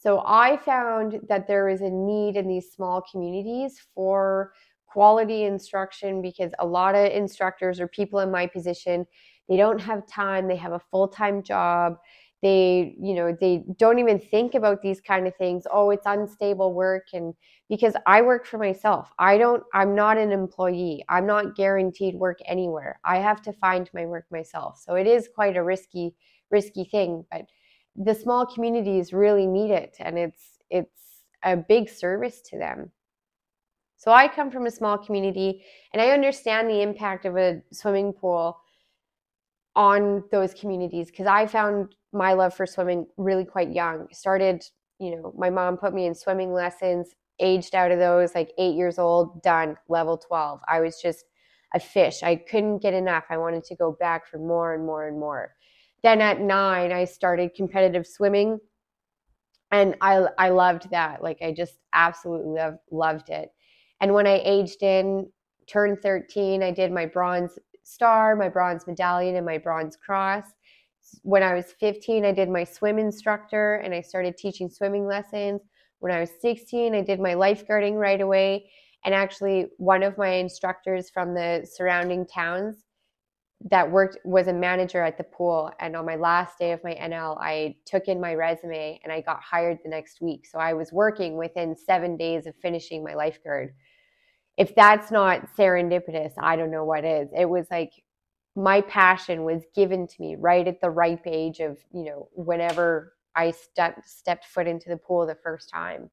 So 0.00 0.22
I 0.26 0.56
found 0.56 1.20
that 1.28 1.46
there 1.46 1.68
is 1.68 1.82
a 1.82 1.90
need 1.90 2.36
in 2.36 2.48
these 2.48 2.72
small 2.72 3.02
communities 3.02 3.78
for 3.94 4.52
quality 4.86 5.44
instruction 5.44 6.22
because 6.22 6.52
a 6.58 6.66
lot 6.66 6.94
of 6.94 7.12
instructors 7.12 7.78
or 7.78 7.86
people 7.86 8.20
in 8.20 8.30
my 8.30 8.46
position, 8.46 9.06
they 9.46 9.58
don't 9.58 9.78
have 9.78 10.06
time, 10.06 10.48
they 10.48 10.56
have 10.56 10.72
a 10.72 10.80
full-time 10.90 11.42
job. 11.42 11.98
They, 12.42 12.96
you 12.98 13.12
know, 13.14 13.36
they 13.38 13.64
don't 13.76 13.98
even 13.98 14.18
think 14.18 14.54
about 14.54 14.80
these 14.80 15.02
kind 15.02 15.26
of 15.26 15.36
things. 15.36 15.66
Oh, 15.70 15.90
it's 15.90 16.06
unstable 16.06 16.72
work 16.72 17.08
and 17.12 17.34
because 17.68 17.94
I 18.06 18.22
work 18.22 18.46
for 18.46 18.56
myself. 18.56 19.12
I 19.18 19.36
don't 19.36 19.62
I'm 19.74 19.94
not 19.94 20.16
an 20.16 20.32
employee. 20.32 21.04
I'm 21.10 21.26
not 21.26 21.54
guaranteed 21.54 22.14
work 22.14 22.38
anywhere. 22.46 22.98
I 23.04 23.18
have 23.18 23.42
to 23.42 23.52
find 23.52 23.90
my 23.92 24.06
work 24.06 24.24
myself. 24.32 24.80
So 24.82 24.94
it 24.94 25.06
is 25.06 25.28
quite 25.34 25.58
a 25.58 25.62
risky 25.62 26.14
risky 26.50 26.84
thing, 26.84 27.26
but 27.30 27.42
the 27.96 28.14
small 28.14 28.46
communities 28.46 29.12
really 29.12 29.46
need 29.46 29.70
it 29.70 29.96
and 29.98 30.18
it's 30.18 30.58
it's 30.70 31.22
a 31.42 31.56
big 31.56 31.88
service 31.88 32.40
to 32.42 32.58
them. 32.58 32.90
So 33.96 34.12
i 34.12 34.28
come 34.28 34.50
from 34.50 34.66
a 34.66 34.70
small 34.70 34.96
community 34.98 35.62
and 35.92 36.00
i 36.00 36.10
understand 36.10 36.68
the 36.68 36.82
impact 36.82 37.24
of 37.26 37.36
a 37.36 37.62
swimming 37.72 38.12
pool 38.12 38.58
on 39.76 40.24
those 40.30 40.54
communities 40.54 41.10
because 41.10 41.26
i 41.26 41.46
found 41.46 41.94
my 42.12 42.32
love 42.32 42.54
for 42.54 42.66
swimming 42.66 43.06
really 43.16 43.44
quite 43.44 43.70
young. 43.72 44.08
Started 44.12 44.64
you 44.98 45.16
know 45.16 45.34
my 45.36 45.50
mom 45.50 45.76
put 45.76 45.94
me 45.94 46.06
in 46.06 46.14
swimming 46.14 46.52
lessons 46.52 47.14
aged 47.40 47.74
out 47.74 47.90
of 47.90 47.98
those 47.98 48.34
like 48.34 48.52
eight 48.58 48.76
years 48.76 48.98
old 48.98 49.42
done 49.42 49.74
level 49.88 50.18
12 50.18 50.60
i 50.68 50.78
was 50.78 51.00
just 51.00 51.24
a 51.74 51.80
fish. 51.80 52.22
I 52.22 52.36
couldn't 52.36 52.78
get 52.78 52.94
enough. 52.94 53.24
I 53.30 53.38
wanted 53.38 53.64
to 53.64 53.76
go 53.76 53.92
back 53.92 54.26
for 54.26 54.38
more 54.38 54.74
and 54.74 54.84
more 54.84 55.06
and 55.06 55.18
more 55.18 55.54
then 56.02 56.20
at 56.20 56.40
nine, 56.40 56.92
I 56.92 57.04
started 57.04 57.54
competitive 57.54 58.06
swimming. 58.06 58.58
And 59.72 59.96
I, 60.00 60.26
I 60.38 60.48
loved 60.48 60.90
that. 60.90 61.22
Like, 61.22 61.38
I 61.42 61.52
just 61.52 61.74
absolutely 61.92 62.60
love, 62.60 62.78
loved 62.90 63.28
it. 63.28 63.50
And 64.00 64.14
when 64.14 64.26
I 64.26 64.40
aged 64.44 64.82
in, 64.82 65.30
turned 65.66 66.00
13, 66.02 66.62
I 66.62 66.72
did 66.72 66.90
my 66.90 67.06
bronze 67.06 67.58
star, 67.84 68.34
my 68.34 68.48
bronze 68.48 68.86
medallion, 68.86 69.36
and 69.36 69.46
my 69.46 69.58
bronze 69.58 69.96
cross. 69.96 70.44
When 71.22 71.42
I 71.42 71.54
was 71.54 71.72
15, 71.78 72.24
I 72.24 72.32
did 72.32 72.48
my 72.48 72.64
swim 72.64 72.98
instructor 72.98 73.76
and 73.76 73.94
I 73.94 74.00
started 74.00 74.36
teaching 74.36 74.68
swimming 74.68 75.06
lessons. 75.06 75.60
When 76.00 76.12
I 76.12 76.20
was 76.20 76.30
16, 76.40 76.94
I 76.94 77.02
did 77.02 77.20
my 77.20 77.34
lifeguarding 77.34 77.94
right 77.94 78.20
away. 78.20 78.70
And 79.04 79.14
actually, 79.14 79.66
one 79.78 80.02
of 80.02 80.18
my 80.18 80.30
instructors 80.30 81.10
from 81.10 81.34
the 81.34 81.66
surrounding 81.70 82.26
towns 82.26 82.84
that 83.68 83.90
worked 83.90 84.18
was 84.24 84.46
a 84.46 84.52
manager 84.52 85.02
at 85.02 85.18
the 85.18 85.24
pool 85.24 85.70
and 85.80 85.94
on 85.94 86.06
my 86.06 86.16
last 86.16 86.58
day 86.58 86.72
of 86.72 86.82
my 86.82 86.94
nl 86.94 87.36
i 87.40 87.74
took 87.84 88.08
in 88.08 88.20
my 88.20 88.34
resume 88.34 88.98
and 89.04 89.12
i 89.12 89.20
got 89.20 89.42
hired 89.42 89.78
the 89.82 89.90
next 89.90 90.20
week. 90.20 90.46
So 90.46 90.58
i 90.58 90.72
was 90.72 90.92
working 90.92 91.36
within 91.36 91.76
seven 91.76 92.16
days 92.16 92.46
of 92.46 92.54
finishing 92.62 93.04
my 93.04 93.14
lifeguard 93.14 93.74
if 94.56 94.74
that's 94.74 95.10
not 95.10 95.54
serendipitous 95.58 96.32
i 96.38 96.56
don't 96.56 96.70
know 96.70 96.84
what 96.84 97.04
is. 97.04 97.28
It 97.36 97.48
was 97.48 97.66
like 97.70 97.92
my 98.56 98.80
passion 98.80 99.44
was 99.44 99.62
given 99.74 100.06
to 100.06 100.14
me 100.20 100.36
right 100.38 100.66
at 100.66 100.80
the 100.80 100.90
ripe 100.90 101.26
age 101.26 101.60
of 101.60 101.78
you 101.92 102.04
know 102.04 102.28
whenever 102.32 103.14
i 103.36 103.50
stepped 103.50 104.08
stepped 104.08 104.46
foot 104.46 104.66
into 104.66 104.88
the 104.88 104.96
pool 104.96 105.26
the 105.26 105.36
first 105.42 105.68
time. 105.68 106.10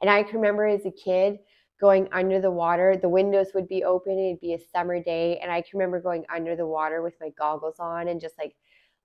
And 0.00 0.10
i 0.10 0.24
can 0.24 0.36
remember 0.36 0.66
as 0.66 0.84
a 0.86 0.90
kid 0.90 1.38
going 1.80 2.08
under 2.12 2.40
the 2.40 2.50
water. 2.50 2.96
The 3.00 3.08
windows 3.08 3.48
would 3.54 3.68
be 3.68 3.84
open. 3.84 4.18
It'd 4.18 4.40
be 4.40 4.54
a 4.54 4.58
summer 4.72 5.02
day. 5.02 5.38
And 5.38 5.50
I 5.50 5.62
can 5.62 5.78
remember 5.78 6.00
going 6.00 6.24
under 6.34 6.54
the 6.56 6.66
water 6.66 7.02
with 7.02 7.14
my 7.20 7.30
goggles 7.38 7.76
on 7.78 8.08
and 8.08 8.20
just 8.20 8.36
like 8.38 8.54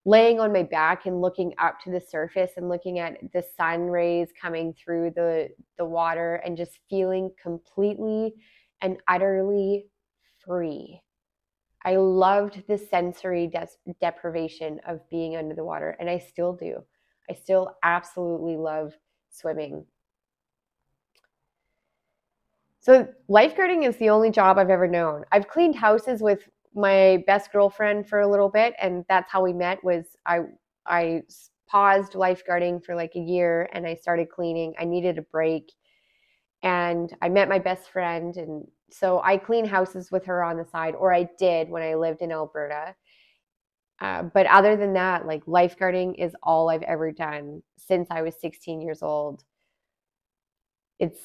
laying 0.05 0.39
on 0.39 0.53
my 0.53 0.63
back 0.63 1.05
and 1.05 1.21
looking 1.21 1.53
up 1.57 1.79
to 1.81 1.91
the 1.91 2.01
surface 2.01 2.51
and 2.57 2.69
looking 2.69 2.99
at 2.99 3.17
the 3.33 3.43
sun 3.57 3.87
rays 3.87 4.29
coming 4.39 4.73
through 4.73 5.11
the, 5.15 5.49
the 5.77 5.85
water 5.85 6.35
and 6.45 6.57
just 6.57 6.79
feeling 6.89 7.31
completely 7.41 8.33
and 8.81 8.97
utterly 9.07 9.87
free. 10.45 11.01
I 11.83 11.95
loved 11.97 12.63
the 12.67 12.77
sensory 12.77 13.47
de- 13.47 13.93
deprivation 14.01 14.79
of 14.87 15.07
being 15.09 15.35
under 15.35 15.53
the 15.53 15.63
water, 15.63 15.95
and 15.99 16.09
I 16.09 16.17
still 16.17 16.53
do. 16.53 16.83
I 17.29 17.33
still 17.33 17.75
absolutely 17.83 18.57
love 18.57 18.93
swimming. 19.29 19.85
So 22.85 23.07
lifeguarding 23.27 23.83
is 23.89 23.97
the 23.97 24.11
only 24.11 24.29
job 24.29 24.59
I've 24.59 24.69
ever 24.69 24.87
known. 24.87 25.23
I've 25.31 25.47
cleaned 25.47 25.75
houses 25.75 26.21
with 26.21 26.47
my 26.75 27.23
best 27.25 27.51
girlfriend 27.51 28.07
for 28.07 28.19
a 28.19 28.29
little 28.29 28.47
bit, 28.47 28.75
and 28.79 29.03
that's 29.09 29.31
how 29.31 29.41
we 29.41 29.53
met. 29.53 29.83
Was 29.83 30.05
I 30.27 30.41
I 30.85 31.23
paused 31.67 32.13
lifeguarding 32.13 32.85
for 32.85 32.93
like 32.93 33.13
a 33.15 33.19
year, 33.19 33.67
and 33.73 33.87
I 33.87 33.95
started 33.95 34.29
cleaning. 34.29 34.75
I 34.77 34.85
needed 34.85 35.17
a 35.17 35.23
break, 35.23 35.71
and 36.61 37.11
I 37.23 37.29
met 37.29 37.49
my 37.49 37.57
best 37.57 37.89
friend, 37.89 38.37
and 38.37 38.67
so 38.91 39.19
I 39.23 39.37
clean 39.37 39.65
houses 39.65 40.11
with 40.11 40.23
her 40.25 40.43
on 40.43 40.55
the 40.55 40.65
side, 40.65 40.93
or 40.93 41.11
I 41.11 41.27
did 41.39 41.71
when 41.71 41.81
I 41.81 41.95
lived 41.95 42.21
in 42.21 42.31
Alberta. 42.31 42.93
Uh, 43.99 44.23
but 44.31 44.45
other 44.45 44.75
than 44.75 44.93
that, 44.93 45.25
like 45.25 45.43
lifeguarding 45.45 46.13
is 46.19 46.35
all 46.43 46.69
I've 46.69 46.83
ever 46.83 47.11
done 47.11 47.63
since 47.79 48.09
I 48.11 48.21
was 48.21 48.35
16 48.39 48.79
years 48.79 49.01
old. 49.01 49.43
It's 50.99 51.19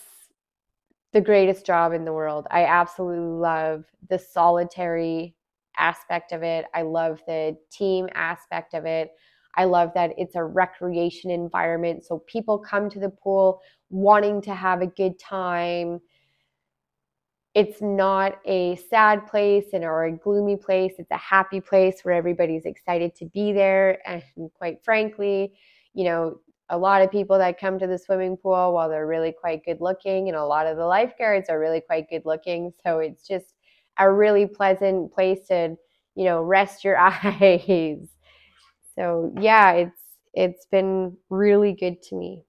the 1.12 1.20
greatest 1.20 1.66
job 1.66 1.92
in 1.92 2.04
the 2.04 2.12
world. 2.12 2.46
I 2.50 2.64
absolutely 2.64 3.24
love 3.24 3.84
the 4.08 4.18
solitary 4.18 5.34
aspect 5.76 6.32
of 6.32 6.42
it. 6.42 6.66
I 6.74 6.82
love 6.82 7.20
the 7.26 7.56
team 7.70 8.08
aspect 8.14 8.74
of 8.74 8.84
it. 8.84 9.10
I 9.56 9.64
love 9.64 9.90
that 9.94 10.12
it's 10.16 10.36
a 10.36 10.44
recreation 10.44 11.30
environment. 11.30 12.04
So 12.04 12.22
people 12.26 12.58
come 12.58 12.88
to 12.90 13.00
the 13.00 13.10
pool 13.10 13.60
wanting 13.88 14.40
to 14.42 14.54
have 14.54 14.82
a 14.82 14.86
good 14.86 15.18
time. 15.18 16.00
it's 17.54 17.82
not 17.82 18.38
a 18.44 18.76
sad 18.88 19.26
place 19.26 19.66
and 19.72 19.84
or 19.84 20.04
a 20.04 20.12
gloomy 20.12 20.56
place. 20.56 20.94
It's 20.98 21.10
a 21.10 21.16
happy 21.16 21.60
place 21.60 22.00
where 22.02 22.14
everybody's 22.14 22.64
excited 22.64 23.14
to 23.16 23.26
be 23.26 23.52
there. 23.52 23.98
And 24.08 24.22
quite 24.54 24.84
frankly, 24.84 25.54
you 25.92 26.04
know, 26.04 26.38
a 26.70 26.78
lot 26.78 27.02
of 27.02 27.10
people 27.10 27.36
that 27.38 27.60
come 27.60 27.78
to 27.78 27.86
the 27.86 27.98
swimming 27.98 28.36
pool, 28.36 28.72
while 28.72 28.88
they're 28.88 29.06
really 29.06 29.32
quite 29.32 29.64
good 29.64 29.80
looking, 29.80 30.28
and 30.28 30.36
a 30.36 30.44
lot 30.44 30.66
of 30.66 30.76
the 30.76 30.86
lifeguards 30.86 31.48
are 31.50 31.58
really 31.60 31.80
quite 31.80 32.08
good 32.08 32.22
looking. 32.24 32.72
So 32.82 33.00
it's 33.00 33.26
just 33.26 33.54
a 33.98 34.10
really 34.10 34.46
pleasant 34.46 35.12
place 35.12 35.46
to, 35.48 35.76
you 36.14 36.24
know, 36.24 36.42
rest 36.42 36.84
your 36.84 36.96
eyes. 36.98 38.08
So 38.94 39.34
yeah, 39.40 39.72
it's 39.72 40.00
it's 40.32 40.66
been 40.66 41.16
really 41.28 41.72
good 41.72 42.00
to 42.04 42.14
me. 42.14 42.44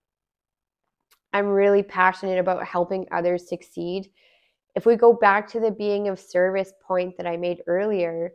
I'm 1.34 1.48
really 1.48 1.82
passionate 1.82 2.40
about 2.40 2.66
helping 2.66 3.08
others 3.12 3.50
succeed. 3.50 4.10
If 4.76 4.86
we 4.86 4.96
go 4.96 5.14
back 5.14 5.50
to 5.52 5.60
the 5.60 5.72
being 5.72 6.08
of 6.08 6.20
service 6.20 6.74
point 6.86 7.18
that 7.18 7.26
I 7.26 7.38
made 7.38 7.62
earlier, 7.68 8.34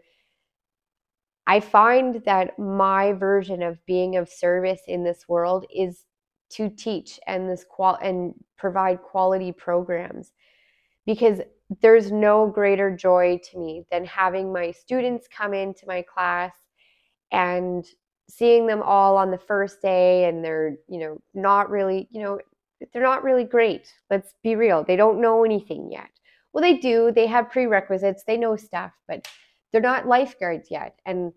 I 1.47 1.61
find 1.61 2.23
that 2.25 2.59
my 2.59 3.13
version 3.13 3.63
of 3.63 3.85
being 3.87 4.17
of 4.17 4.29
service 4.29 4.81
in 4.89 5.05
this 5.05 5.29
world 5.29 5.65
is 5.75 6.05
to 6.51 6.69
teach 6.69 7.21
and 7.27 7.49
this 7.49 7.65
qual 7.69 7.99
and 8.03 8.35
provide 8.57 9.03
quality 9.03 9.53
programs. 9.53 10.33
Because 11.05 11.41
there's 11.83 12.11
no 12.11 12.47
greater 12.47 12.95
joy 12.95 13.41
to 13.51 13.59
me 13.59 13.85
than 13.91 14.05
having 14.05 14.53
my 14.53 14.71
students 14.71 15.29
come 15.29 15.55
into 15.55 15.87
my 15.87 16.03
class 16.03 16.53
and 17.33 17.85
seeing 18.29 18.67
them 18.67 18.83
all 18.83 19.17
on 19.17 19.31
the 19.31 19.39
first 19.39 19.81
day 19.81 20.25
and 20.25 20.45
they're 20.45 20.77
you 20.89 20.99
know 20.99 21.21
not 21.35 21.71
really 21.71 22.09
you 22.11 22.21
know 22.21 22.41
they're 22.93 23.03
not 23.03 23.25
really 23.25 23.45
great. 23.45 23.93
Let's 24.11 24.35
be 24.43 24.55
real. 24.55 24.85
They 24.85 24.97
don't 24.97 25.21
know 25.21 25.45
anything 25.45 25.91
yet. 25.91 26.11
Well 26.53 26.63
they 26.63 26.77
do. 26.77 27.11
They 27.13 27.27
have 27.27 27.51
prerequisites. 27.51 28.25
They 28.27 28.37
know 28.37 28.57
stuff 28.57 28.93
but 29.09 29.27
they're 29.73 29.81
not 29.81 30.07
lifeguards 30.07 30.69
yet 30.71 30.99
and 31.07 31.33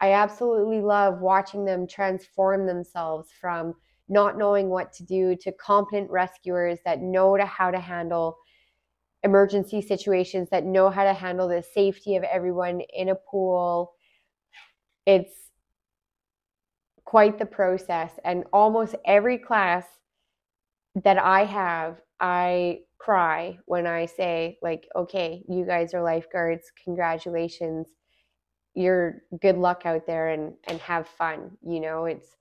i 0.00 0.12
absolutely 0.12 0.80
love 0.80 1.20
watching 1.20 1.64
them 1.64 1.86
transform 1.86 2.66
themselves 2.66 3.28
from 3.40 3.74
not 4.08 4.36
knowing 4.36 4.68
what 4.68 4.92
to 4.92 5.04
do 5.04 5.36
to 5.36 5.52
competent 5.52 6.10
rescuers 6.10 6.78
that 6.84 7.00
know 7.00 7.36
to 7.36 7.46
how 7.46 7.70
to 7.70 7.80
handle 7.80 8.36
emergency 9.22 9.80
situations 9.80 10.48
that 10.50 10.64
know 10.64 10.90
how 10.90 11.04
to 11.04 11.12
handle 11.12 11.48
the 11.48 11.62
safety 11.62 12.16
of 12.16 12.24
everyone 12.24 12.80
in 12.92 13.08
a 13.10 13.14
pool 13.14 13.92
it's 15.06 15.42
quite 17.12 17.38
the 17.38 17.44
process. 17.44 18.10
And 18.24 18.44
almost 18.54 18.94
every 19.04 19.36
class 19.36 19.84
that 21.04 21.18
I 21.18 21.44
have, 21.44 22.00
I 22.22 22.82
cry 22.98 23.58
when 23.66 23.86
I 23.86 24.06
say, 24.06 24.58
like, 24.62 24.88
okay, 24.96 25.44
you 25.48 25.66
guys 25.66 25.94
are 25.94 26.02
lifeguards. 26.02 26.72
Congratulations. 26.84 27.88
You're 28.74 29.22
good 29.40 29.58
luck 29.58 29.82
out 29.84 30.06
there 30.06 30.30
and, 30.30 30.54
and 30.68 30.80
have 30.80 31.08
fun. 31.08 31.58
You 31.66 31.80
know, 31.80 32.04
it's, 32.06 32.36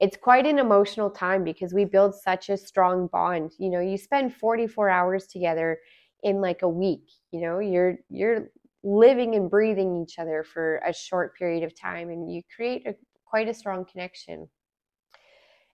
it's 0.00 0.16
quite 0.16 0.46
an 0.46 0.58
emotional 0.58 1.10
time 1.10 1.44
because 1.44 1.74
we 1.74 1.84
build 1.84 2.14
such 2.14 2.48
a 2.48 2.56
strong 2.56 3.08
bond. 3.08 3.52
You 3.58 3.70
know, 3.70 3.80
you 3.80 3.98
spend 3.98 4.34
44 4.34 4.88
hours 4.88 5.26
together 5.26 5.78
in 6.22 6.40
like 6.40 6.62
a 6.62 6.68
week, 6.68 7.10
you 7.30 7.40
know, 7.40 7.60
you're, 7.60 7.98
you're 8.10 8.48
living 8.82 9.34
and 9.34 9.50
breathing 9.50 10.02
each 10.02 10.18
other 10.18 10.44
for 10.44 10.80
a 10.86 10.92
short 10.92 11.36
period 11.36 11.62
of 11.62 11.78
time 11.78 12.08
and 12.08 12.32
you 12.32 12.42
create 12.54 12.86
a 12.86 12.94
quite 13.26 13.48
a 13.48 13.54
strong 13.54 13.84
connection. 13.84 14.48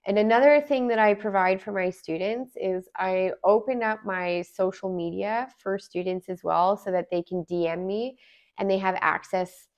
And 0.05 0.19
another 0.19 0.61
thing 0.61 0.89
that 0.89 0.99
I 0.99 1.15
provide 1.15 1.63
for 1.63 1.71
my 1.71 1.91
students 1.91 2.53
is 2.57 2.89
I 2.97 3.33
open 3.45 3.83
up 3.83 4.01
my 4.05 4.43
social 4.43 4.95
media 4.95 5.49
for 5.59 5.79
students 5.79 6.29
as 6.29 6.43
well 6.43 6.77
so 6.77 6.91
that 6.91 7.07
they 7.11 7.23
can 7.23 7.45
DM 7.45 7.87
me 7.87 8.19
and 8.59 8.69
they 8.69 8.79
have 8.79 8.97
access 9.01 9.69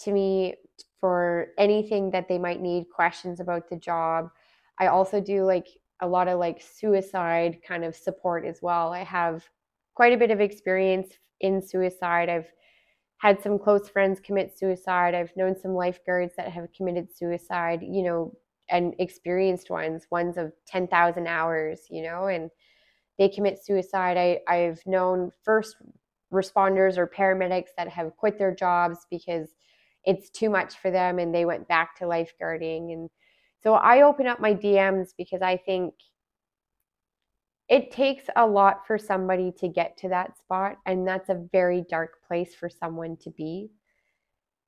to 0.00 0.12
me 0.12 0.56
for 1.00 1.48
anything 1.56 2.10
that 2.10 2.28
they 2.28 2.38
might 2.38 2.60
need, 2.60 2.86
questions 2.90 3.38
about 3.38 3.70
the 3.70 3.76
job. 3.76 4.28
I 4.78 4.88
also 4.88 5.20
do 5.20 5.44
like 5.44 5.68
a 6.00 6.08
lot 6.08 6.28
of 6.28 6.38
like 6.38 6.60
suicide 6.60 7.60
kind 7.66 7.84
of 7.84 7.94
support 7.94 8.44
as 8.44 8.60
well. 8.62 8.92
I 8.92 9.04
have 9.04 9.44
quite 9.94 10.12
a 10.12 10.18
bit 10.18 10.30
of 10.30 10.40
experience 10.40 11.12
in 11.40 11.62
suicide. 11.62 12.28
I've 12.28 12.50
had 13.18 13.42
some 13.42 13.58
close 13.58 13.88
friends 13.88 14.18
commit 14.18 14.58
suicide. 14.58 15.14
I've 15.14 15.36
known 15.36 15.54
some 15.58 15.74
lifeguards 15.74 16.34
that 16.36 16.48
have 16.48 16.72
committed 16.72 17.14
suicide, 17.14 17.82
you 17.82 18.02
know, 18.02 18.34
and 18.70 18.94
experienced 18.98 19.70
ones, 19.70 20.06
ones 20.10 20.36
of 20.36 20.52
10,000 20.66 21.26
hours, 21.26 21.80
you 21.90 22.02
know, 22.02 22.26
and 22.26 22.50
they 23.18 23.28
commit 23.28 23.64
suicide. 23.64 24.16
I, 24.16 24.40
I've 24.52 24.80
known 24.86 25.30
first 25.44 25.76
responders 26.32 26.96
or 26.96 27.06
paramedics 27.06 27.70
that 27.76 27.88
have 27.88 28.16
quit 28.16 28.38
their 28.38 28.54
jobs 28.54 29.06
because 29.10 29.48
it's 30.04 30.30
too 30.30 30.48
much 30.48 30.78
for 30.78 30.90
them 30.90 31.18
and 31.18 31.34
they 31.34 31.44
went 31.44 31.68
back 31.68 31.96
to 31.96 32.04
lifeguarding. 32.04 32.92
And 32.92 33.10
so 33.62 33.74
I 33.74 34.02
open 34.02 34.26
up 34.26 34.40
my 34.40 34.54
DMs 34.54 35.08
because 35.16 35.42
I 35.42 35.56
think 35.56 35.94
it 37.70 37.92
takes 37.92 38.24
a 38.34 38.44
lot 38.44 38.84
for 38.84 38.98
somebody 38.98 39.52
to 39.52 39.68
get 39.68 39.96
to 39.96 40.08
that 40.08 40.36
spot 40.36 40.76
and 40.84 41.06
that's 41.06 41.28
a 41.28 41.46
very 41.52 41.84
dark 41.88 42.14
place 42.26 42.54
for 42.54 42.68
someone 42.68 43.16
to 43.16 43.30
be 43.30 43.70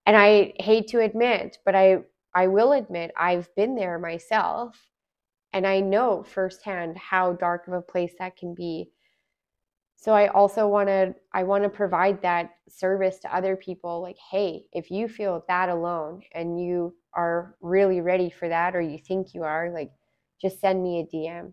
and 0.06 0.16
i 0.16 0.52
hate 0.60 0.86
to 0.86 1.00
admit 1.00 1.58
but 1.66 1.74
i 1.74 1.98
i 2.34 2.46
will 2.46 2.72
admit 2.72 3.12
i've 3.16 3.54
been 3.54 3.74
there 3.74 3.98
myself 3.98 4.76
and 5.52 5.66
i 5.66 5.80
know 5.80 6.22
firsthand 6.22 6.96
how 6.96 7.32
dark 7.34 7.66
of 7.68 7.74
a 7.74 7.82
place 7.82 8.12
that 8.18 8.36
can 8.36 8.54
be. 8.54 8.90
So 9.96 10.12
i 10.12 10.26
also 10.28 10.66
want 10.66 10.88
to 10.88 11.14
i 11.32 11.42
want 11.44 11.62
to 11.62 11.68
provide 11.70 12.22
that 12.22 12.50
service 12.68 13.18
to 13.20 13.34
other 13.34 13.54
people 13.54 14.02
like 14.02 14.16
hey 14.30 14.64
if 14.72 14.90
you 14.90 15.08
feel 15.08 15.44
that 15.48 15.68
alone 15.68 16.22
and 16.34 16.60
you 16.60 16.94
are 17.14 17.54
really 17.60 18.00
ready 18.00 18.30
for 18.30 18.48
that 18.48 18.74
or 18.74 18.80
you 18.80 18.98
think 18.98 19.34
you 19.34 19.42
are 19.44 19.70
like 19.72 19.92
just 20.40 20.60
send 20.60 20.82
me 20.82 21.00
a 21.00 21.16
dm 21.16 21.52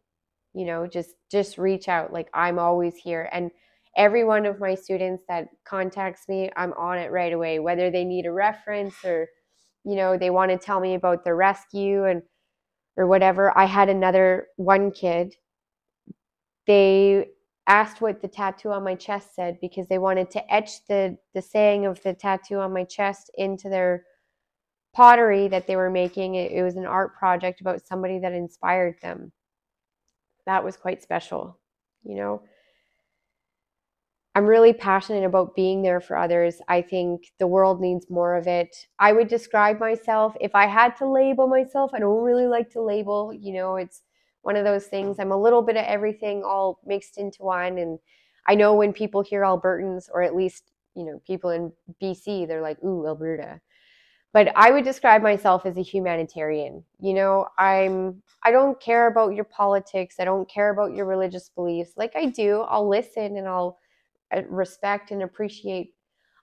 you 0.53 0.65
know 0.65 0.87
just 0.87 1.15
just 1.29 1.57
reach 1.59 1.87
out 1.87 2.11
like 2.11 2.29
i'm 2.33 2.57
always 2.57 2.95
here. 2.95 3.29
And 3.31 3.51
every 3.95 4.23
one 4.23 4.45
of 4.45 4.59
my 4.59 4.73
students 4.73 5.23
that 5.27 5.49
contacts 5.65 6.27
me 6.27 6.49
i'm 6.55 6.73
on 6.73 6.97
it 6.97 7.11
right 7.11 7.33
away 7.33 7.59
whether 7.59 7.91
they 7.91 8.05
need 8.05 8.25
a 8.25 8.31
reference 8.31 8.95
or 9.03 9.27
you 9.85 9.95
know 9.95 10.17
they 10.17 10.29
want 10.29 10.51
to 10.51 10.57
tell 10.57 10.79
me 10.79 10.95
about 10.95 11.23
the 11.23 11.33
rescue 11.33 12.05
and 12.05 12.21
or 12.97 13.07
whatever. 13.07 13.57
I 13.57 13.65
had 13.65 13.89
another 13.89 14.47
one 14.57 14.91
kid. 14.91 15.35
They 16.67 17.29
asked 17.67 18.01
what 18.01 18.21
the 18.21 18.27
tattoo 18.27 18.71
on 18.71 18.83
my 18.83 18.95
chest 18.95 19.35
said 19.35 19.57
because 19.61 19.87
they 19.87 19.99
wanted 19.99 20.31
to 20.31 20.53
etch 20.53 20.85
the 20.87 21.17
the 21.33 21.41
saying 21.41 21.85
of 21.85 22.01
the 22.03 22.13
tattoo 22.13 22.59
on 22.59 22.73
my 22.73 22.83
chest 22.83 23.31
into 23.35 23.69
their 23.69 24.03
pottery 24.93 25.47
that 25.47 25.67
they 25.67 25.75
were 25.75 25.89
making. 25.89 26.35
It, 26.35 26.51
it 26.51 26.63
was 26.63 26.75
an 26.75 26.85
art 26.85 27.15
project 27.15 27.61
about 27.61 27.85
somebody 27.87 28.19
that 28.19 28.33
inspired 28.33 28.95
them. 29.01 29.31
That 30.45 30.63
was 30.63 30.77
quite 30.77 31.03
special, 31.03 31.59
you 32.03 32.15
know. 32.15 32.41
I'm 34.35 34.45
really 34.45 34.73
passionate 34.73 35.25
about 35.25 35.55
being 35.55 35.81
there 35.81 35.99
for 35.99 36.15
others. 36.15 36.61
I 36.67 36.81
think 36.81 37.31
the 37.39 37.47
world 37.47 37.81
needs 37.81 38.09
more 38.09 38.35
of 38.35 38.47
it. 38.47 38.75
I 38.99 39.11
would 39.11 39.27
describe 39.27 39.79
myself, 39.79 40.35
if 40.39 40.53
I 40.53 40.67
had 40.67 40.95
to 40.97 41.09
label 41.09 41.47
myself, 41.47 41.91
I 41.93 41.99
don't 41.99 42.23
really 42.23 42.47
like 42.47 42.69
to 42.71 42.81
label, 42.81 43.33
you 43.33 43.53
know, 43.53 43.75
it's 43.75 44.03
one 44.43 44.55
of 44.55 44.65
those 44.65 44.85
things. 44.85 45.19
I'm 45.19 45.31
a 45.31 45.41
little 45.41 45.61
bit 45.61 45.77
of 45.77 45.85
everything 45.85 46.43
all 46.43 46.79
mixed 46.85 47.17
into 47.17 47.41
one. 47.43 47.77
And 47.79 47.99
I 48.47 48.55
know 48.55 48.75
when 48.75 48.93
people 48.93 49.21
hear 49.21 49.41
Albertans, 49.41 50.09
or 50.13 50.21
at 50.21 50.35
least, 50.35 50.71
you 50.95 51.05
know, 51.05 51.21
people 51.25 51.49
in 51.49 51.71
BC, 52.01 52.47
they're 52.47 52.61
like, 52.61 52.81
ooh, 52.83 53.07
Alberta 53.07 53.59
but 54.33 54.51
I 54.55 54.71
would 54.71 54.83
describe 54.83 55.21
myself 55.23 55.65
as 55.65 55.77
a 55.77 55.81
humanitarian. 55.81 56.83
You 56.99 57.13
know, 57.13 57.47
I'm 57.57 58.21
I 58.43 58.51
don't 58.51 58.79
care 58.79 59.07
about 59.07 59.33
your 59.35 59.43
politics. 59.45 60.15
I 60.19 60.25
don't 60.25 60.49
care 60.49 60.69
about 60.69 60.93
your 60.93 61.05
religious 61.05 61.49
beliefs. 61.49 61.93
Like 61.97 62.13
I 62.15 62.27
do, 62.27 62.61
I'll 62.61 62.87
listen 62.87 63.37
and 63.37 63.47
I'll 63.47 63.79
respect 64.49 65.11
and 65.11 65.23
appreciate. 65.23 65.93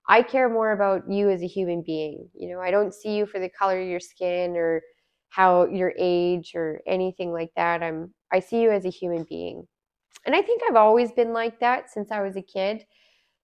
I 0.08 0.22
care 0.22 0.48
more 0.48 0.72
about 0.72 1.10
you 1.10 1.30
as 1.30 1.42
a 1.42 1.46
human 1.46 1.82
being. 1.82 2.28
You 2.34 2.50
know, 2.50 2.60
I 2.60 2.70
don't 2.70 2.94
see 2.94 3.16
you 3.16 3.26
for 3.26 3.40
the 3.40 3.48
color 3.50 3.80
of 3.80 3.88
your 3.88 4.00
skin 4.00 4.56
or 4.56 4.82
how 5.30 5.66
your 5.66 5.92
age 5.98 6.52
or 6.54 6.80
anything 6.86 7.32
like 7.32 7.50
that. 7.56 7.82
I'm 7.82 8.14
I 8.32 8.40
see 8.40 8.62
you 8.62 8.70
as 8.70 8.84
a 8.84 8.90
human 8.90 9.24
being. 9.28 9.66
And 10.26 10.34
I 10.36 10.42
think 10.42 10.62
I've 10.68 10.76
always 10.76 11.12
been 11.12 11.32
like 11.32 11.60
that 11.60 11.90
since 11.90 12.12
I 12.12 12.22
was 12.22 12.36
a 12.36 12.42
kid. 12.42 12.84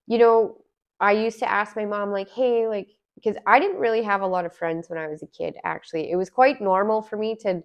You 0.07 0.19
know, 0.19 0.59
I 1.01 1.13
used 1.13 1.39
to 1.41 1.51
ask 1.51 1.77
my 1.77 1.85
mom 1.87 2.11
like, 2.13 2.29
"Hey, 2.31 2.69
like 2.69 2.89
because 3.17 3.37
I 3.47 3.59
didn't 3.61 3.79
really 3.81 4.03
have 4.03 4.23
a 4.23 4.27
lot 4.27 4.47
of 4.47 4.57
friends 4.57 4.89
when 4.89 4.99
I 4.99 5.09
was 5.09 5.23
a 5.23 5.27
kid 5.27 5.57
actually. 5.65 6.11
It 6.11 6.17
was 6.17 6.31
quite 6.31 6.61
normal 6.61 7.03
for 7.03 7.17
me 7.17 7.37
to 7.43 7.63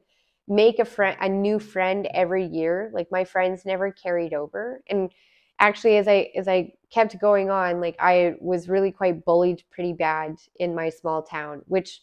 make 0.48 0.80
a 0.80 0.86
friend 0.86 1.18
a 1.22 1.30
new 1.30 1.60
friend 1.60 2.08
every 2.13 2.46
year. 2.46 2.92
Like 2.94 3.08
my 3.12 3.24
friends 3.26 3.66
never 3.66 3.92
carried 3.92 4.34
over. 4.34 4.84
And 4.90 5.12
actually 5.60 5.98
as 5.98 6.08
I 6.08 6.30
as 6.36 6.48
I 6.48 6.74
kept 6.91 7.20
going 7.20 7.50
on, 7.50 7.82
like 7.82 7.96
I 8.00 8.36
was 8.39 8.70
really 8.70 8.91
quite 8.91 9.26
bullied 9.26 9.63
pretty 9.72 9.93
bad 9.93 10.38
in 10.58 10.76
my 10.76 10.89
small 10.89 11.24
town, 11.24 11.62
which 11.67 12.02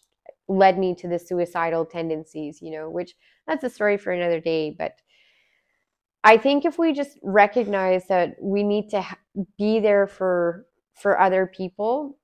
led 0.49 0.79
me 0.79 0.95
to 0.97 1.09
the 1.09 1.19
suicidal 1.19 1.85
tendencies, 1.87 2.61
you 2.61 2.71
know, 2.71 2.91
which 2.91 3.15
that's 3.47 3.65
a 3.65 3.71
story 3.71 3.97
for 3.97 4.13
another 4.13 4.41
day, 4.41 4.75
but 4.77 4.93
I 6.25 6.39
think 6.39 6.65
if 6.65 6.79
we 6.79 6.93
just 6.93 7.19
recognize 7.23 8.07
that 8.09 8.37
we 8.41 8.63
need 8.63 8.89
to 8.91 9.05
be 9.59 9.79
there 9.79 10.07
for 10.07 10.67
for 10.95 11.21
other 11.21 11.47
people, 11.47 12.19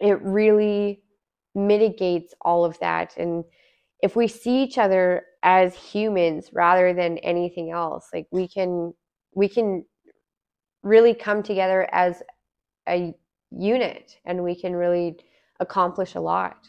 it 0.00 0.20
really 0.22 1.02
mitigates 1.54 2.34
all 2.40 2.64
of 2.64 2.78
that. 2.80 3.16
And 3.16 3.44
if 4.02 4.16
we 4.16 4.26
see 4.28 4.62
each 4.62 4.76
other 4.76 5.24
as 5.42 5.74
humans 5.74 6.50
rather 6.52 6.92
than 6.92 7.18
anything 7.18 7.70
else, 7.70 8.08
like 8.12 8.26
we 8.32 8.48
can 8.48 8.92
we 9.34 9.48
can 9.48 9.84
really 10.86 11.14
come 11.14 11.42
together 11.42 11.88
as 11.92 12.22
a 12.88 13.12
unit 13.50 14.18
and 14.24 14.42
we 14.42 14.54
can 14.54 14.74
really 14.74 15.18
accomplish 15.60 16.14
a 16.14 16.20
lot. 16.20 16.68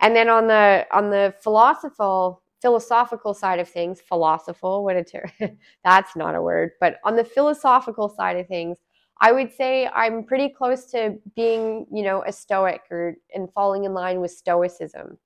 And 0.00 0.16
then 0.16 0.28
on 0.30 0.46
the 0.46 0.86
on 0.92 1.10
the 1.10 1.34
philosophical 1.42 2.42
philosophical 2.62 3.32
side 3.32 3.58
of 3.58 3.68
things, 3.68 4.00
philosophical, 4.00 4.84
what 4.84 4.96
a 4.96 5.04
ter- 5.04 5.30
that's 5.84 6.16
not 6.16 6.34
a 6.34 6.42
word, 6.42 6.72
but 6.80 6.96
on 7.04 7.16
the 7.16 7.24
philosophical 7.24 8.08
side 8.08 8.36
of 8.36 8.46
things, 8.46 8.78
I 9.20 9.32
would 9.32 9.52
say 9.52 9.86
I'm 9.86 10.24
pretty 10.24 10.48
close 10.48 10.86
to 10.92 11.16
being, 11.36 11.86
you 11.92 12.02
know, 12.02 12.22
a 12.26 12.32
stoic 12.32 12.82
or 12.90 13.16
and 13.34 13.52
falling 13.52 13.84
in 13.84 13.92
line 13.92 14.20
with 14.20 14.30
stoicism. 14.30 15.18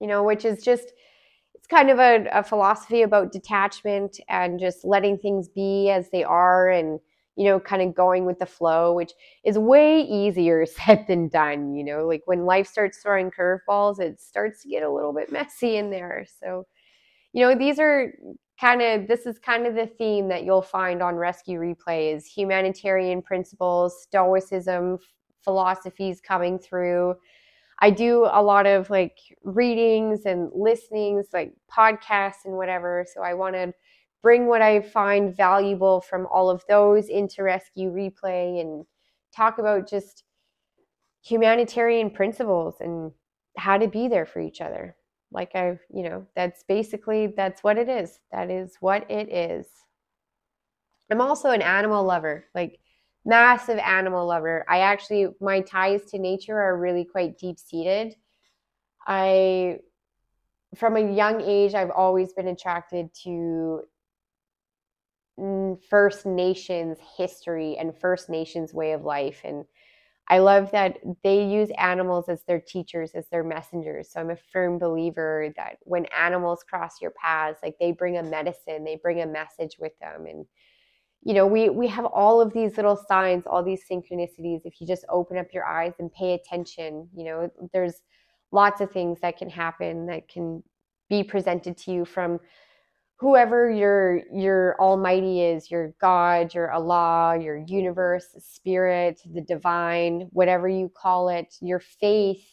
You 0.00 0.08
know, 0.08 0.24
which 0.24 0.44
is 0.44 0.62
just 0.62 0.92
kind 1.72 1.90
of 1.90 1.98
a, 1.98 2.26
a 2.32 2.42
philosophy 2.42 3.02
about 3.02 3.32
detachment 3.32 4.20
and 4.28 4.60
just 4.60 4.84
letting 4.84 5.18
things 5.18 5.48
be 5.48 5.90
as 5.90 6.10
they 6.10 6.22
are 6.22 6.68
and 6.68 7.00
you 7.36 7.46
know, 7.46 7.58
kind 7.58 7.80
of 7.80 7.94
going 7.94 8.26
with 8.26 8.38
the 8.38 8.46
flow, 8.46 8.92
which 8.92 9.12
is 9.44 9.58
way 9.58 10.02
easier 10.02 10.66
said 10.86 11.06
than 11.08 11.28
done. 11.28 11.74
You 11.74 11.84
know, 11.84 12.06
like 12.06 12.22
when 12.26 12.44
life 12.44 12.66
starts 12.66 12.98
throwing 12.98 13.30
curveballs, 13.30 14.00
it 14.00 14.20
starts 14.20 14.62
to 14.62 14.68
get 14.68 14.82
a 14.82 14.92
little 14.92 15.12
bit 15.12 15.32
messy 15.32 15.76
in 15.76 15.90
there. 15.90 16.26
So, 16.40 16.66
you 17.32 17.42
know, 17.42 17.54
these 17.54 17.78
are 17.78 18.12
kind 18.60 18.82
of 18.82 19.08
this 19.08 19.26
is 19.26 19.38
kind 19.38 19.66
of 19.66 19.74
the 19.74 19.86
theme 19.86 20.28
that 20.28 20.44
you'll 20.44 20.62
find 20.62 21.02
on 21.02 21.16
Rescue 21.16 21.58
Replay 21.58 22.14
is 22.14 22.26
humanitarian 22.26 23.22
principles, 23.22 24.02
stoicism, 24.02 24.98
philosophies 25.42 26.20
coming 26.20 26.58
through. 26.58 27.14
I 27.82 27.90
do 27.90 28.28
a 28.30 28.40
lot 28.40 28.66
of 28.66 28.88
like 28.90 29.18
readings 29.42 30.24
and 30.24 30.50
listenings, 30.54 31.26
like 31.32 31.52
podcasts 31.68 32.44
and 32.44 32.54
whatever. 32.54 33.04
So 33.12 33.22
I 33.22 33.34
want 33.34 33.56
to 33.56 33.74
bring 34.22 34.46
what 34.46 34.62
I 34.62 34.80
find 34.80 35.36
valuable 35.36 36.00
from 36.00 36.28
all 36.30 36.48
of 36.48 36.62
those 36.68 37.08
into 37.08 37.42
Rescue 37.42 37.90
Replay 37.90 38.60
and 38.60 38.86
talk 39.34 39.58
about 39.58 39.90
just 39.90 40.22
humanitarian 41.24 42.10
principles 42.10 42.76
and 42.78 43.10
how 43.56 43.78
to 43.78 43.88
be 43.88 44.06
there 44.06 44.26
for 44.26 44.40
each 44.40 44.60
other. 44.60 44.94
Like 45.32 45.50
I, 45.56 45.76
you 45.92 46.04
know, 46.04 46.24
that's 46.36 46.62
basically 46.62 47.34
that's 47.36 47.64
what 47.64 47.78
it 47.78 47.88
is. 47.88 48.20
That 48.30 48.48
is 48.48 48.76
what 48.78 49.10
it 49.10 49.28
is. 49.32 49.66
I'm 51.10 51.20
also 51.20 51.50
an 51.50 51.62
animal 51.62 52.04
lover, 52.04 52.44
like 52.54 52.78
massive 53.24 53.78
animal 53.78 54.26
lover. 54.26 54.64
I 54.68 54.80
actually 54.80 55.28
my 55.40 55.60
ties 55.60 56.04
to 56.10 56.18
nature 56.18 56.58
are 56.58 56.76
really 56.76 57.04
quite 57.04 57.38
deep 57.38 57.58
seated. 57.58 58.14
I 59.06 59.78
from 60.76 60.96
a 60.96 61.12
young 61.12 61.40
age 61.40 61.74
I've 61.74 61.90
always 61.90 62.32
been 62.32 62.48
attracted 62.48 63.12
to 63.24 63.82
First 65.88 66.26
Nations 66.26 66.98
history 67.16 67.76
and 67.76 67.96
First 67.96 68.28
Nations 68.28 68.74
way 68.74 68.92
of 68.92 69.02
life. 69.02 69.40
And 69.44 69.64
I 70.28 70.38
love 70.38 70.70
that 70.70 70.98
they 71.24 71.44
use 71.44 71.70
animals 71.78 72.28
as 72.28 72.42
their 72.44 72.60
teachers, 72.60 73.12
as 73.14 73.28
their 73.28 73.42
messengers. 73.42 74.10
So 74.10 74.20
I'm 74.20 74.30
a 74.30 74.36
firm 74.36 74.78
believer 74.78 75.52
that 75.56 75.78
when 75.82 76.06
animals 76.16 76.62
cross 76.62 77.00
your 77.00 77.10
paths, 77.10 77.60
like 77.62 77.76
they 77.80 77.92
bring 77.92 78.18
a 78.18 78.22
medicine, 78.22 78.84
they 78.84 78.96
bring 78.96 79.20
a 79.20 79.26
message 79.26 79.76
with 79.80 79.98
them. 79.98 80.26
And 80.26 80.46
you 81.24 81.34
know, 81.34 81.46
we 81.46 81.68
we 81.68 81.86
have 81.88 82.04
all 82.06 82.40
of 82.40 82.52
these 82.52 82.76
little 82.76 82.96
signs, 82.96 83.44
all 83.46 83.62
these 83.62 83.82
synchronicities. 83.90 84.62
If 84.64 84.80
you 84.80 84.86
just 84.86 85.04
open 85.08 85.38
up 85.38 85.46
your 85.52 85.64
eyes 85.64 85.94
and 85.98 86.12
pay 86.12 86.34
attention, 86.34 87.08
you 87.14 87.24
know, 87.24 87.50
there's 87.72 88.02
lots 88.50 88.80
of 88.80 88.90
things 88.90 89.20
that 89.20 89.38
can 89.38 89.48
happen 89.48 90.06
that 90.06 90.28
can 90.28 90.62
be 91.08 91.22
presented 91.22 91.76
to 91.76 91.92
you 91.92 92.04
from 92.04 92.40
whoever 93.22 93.70
your 93.70 94.20
your 94.32 94.76
almighty 94.80 95.42
is 95.42 95.70
your 95.70 95.94
god 96.00 96.52
your 96.52 96.72
allah 96.72 97.38
your 97.40 97.56
universe 97.56 98.34
spirit 98.38 99.20
the 99.32 99.40
divine 99.40 100.28
whatever 100.32 100.68
you 100.68 100.90
call 100.92 101.28
it 101.28 101.54
your 101.60 101.78
faith 101.78 102.44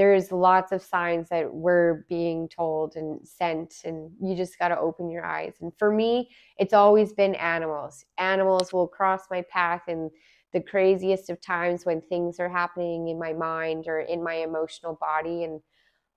there's 0.00 0.32
lots 0.32 0.72
of 0.72 0.80
signs 0.80 1.28
that 1.28 1.52
we're 1.52 2.06
being 2.08 2.48
told 2.48 2.96
and 2.96 3.20
sent 3.28 3.82
and 3.84 4.10
you 4.18 4.34
just 4.34 4.58
got 4.58 4.68
to 4.68 4.78
open 4.78 5.10
your 5.10 5.26
eyes 5.26 5.52
and 5.60 5.70
for 5.78 5.92
me 5.92 6.30
it's 6.56 6.72
always 6.72 7.12
been 7.12 7.34
animals 7.34 8.06
animals 8.16 8.72
will 8.72 8.88
cross 8.88 9.24
my 9.30 9.42
path 9.50 9.82
in 9.88 10.10
the 10.54 10.60
craziest 10.62 11.28
of 11.28 11.38
times 11.42 11.84
when 11.84 12.00
things 12.00 12.40
are 12.40 12.48
happening 12.48 13.08
in 13.08 13.18
my 13.18 13.34
mind 13.34 13.84
or 13.88 14.00
in 14.00 14.24
my 14.24 14.36
emotional 14.36 14.96
body 15.02 15.44
and 15.44 15.60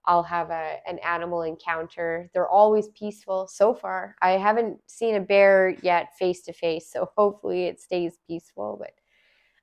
I'll 0.06 0.24
have 0.24 0.50
a, 0.50 0.80
an 0.86 1.00
animal 1.00 1.44
encounter. 1.44 2.30
They're 2.34 2.50
always 2.50 2.90
peaceful 2.90 3.48
so 3.48 3.74
far. 3.74 4.16
I 4.22 4.32
haven't 4.32 4.80
seen 4.86 5.16
a 5.16 5.22
bear 5.22 5.78
yet 5.82 6.10
face 6.20 6.42
to 6.44 6.52
face, 6.52 6.92
so 6.92 7.10
hopefully 7.18 7.68
it 7.68 7.80
stays 7.80 8.18
peaceful. 8.28 8.76
But 8.80 8.92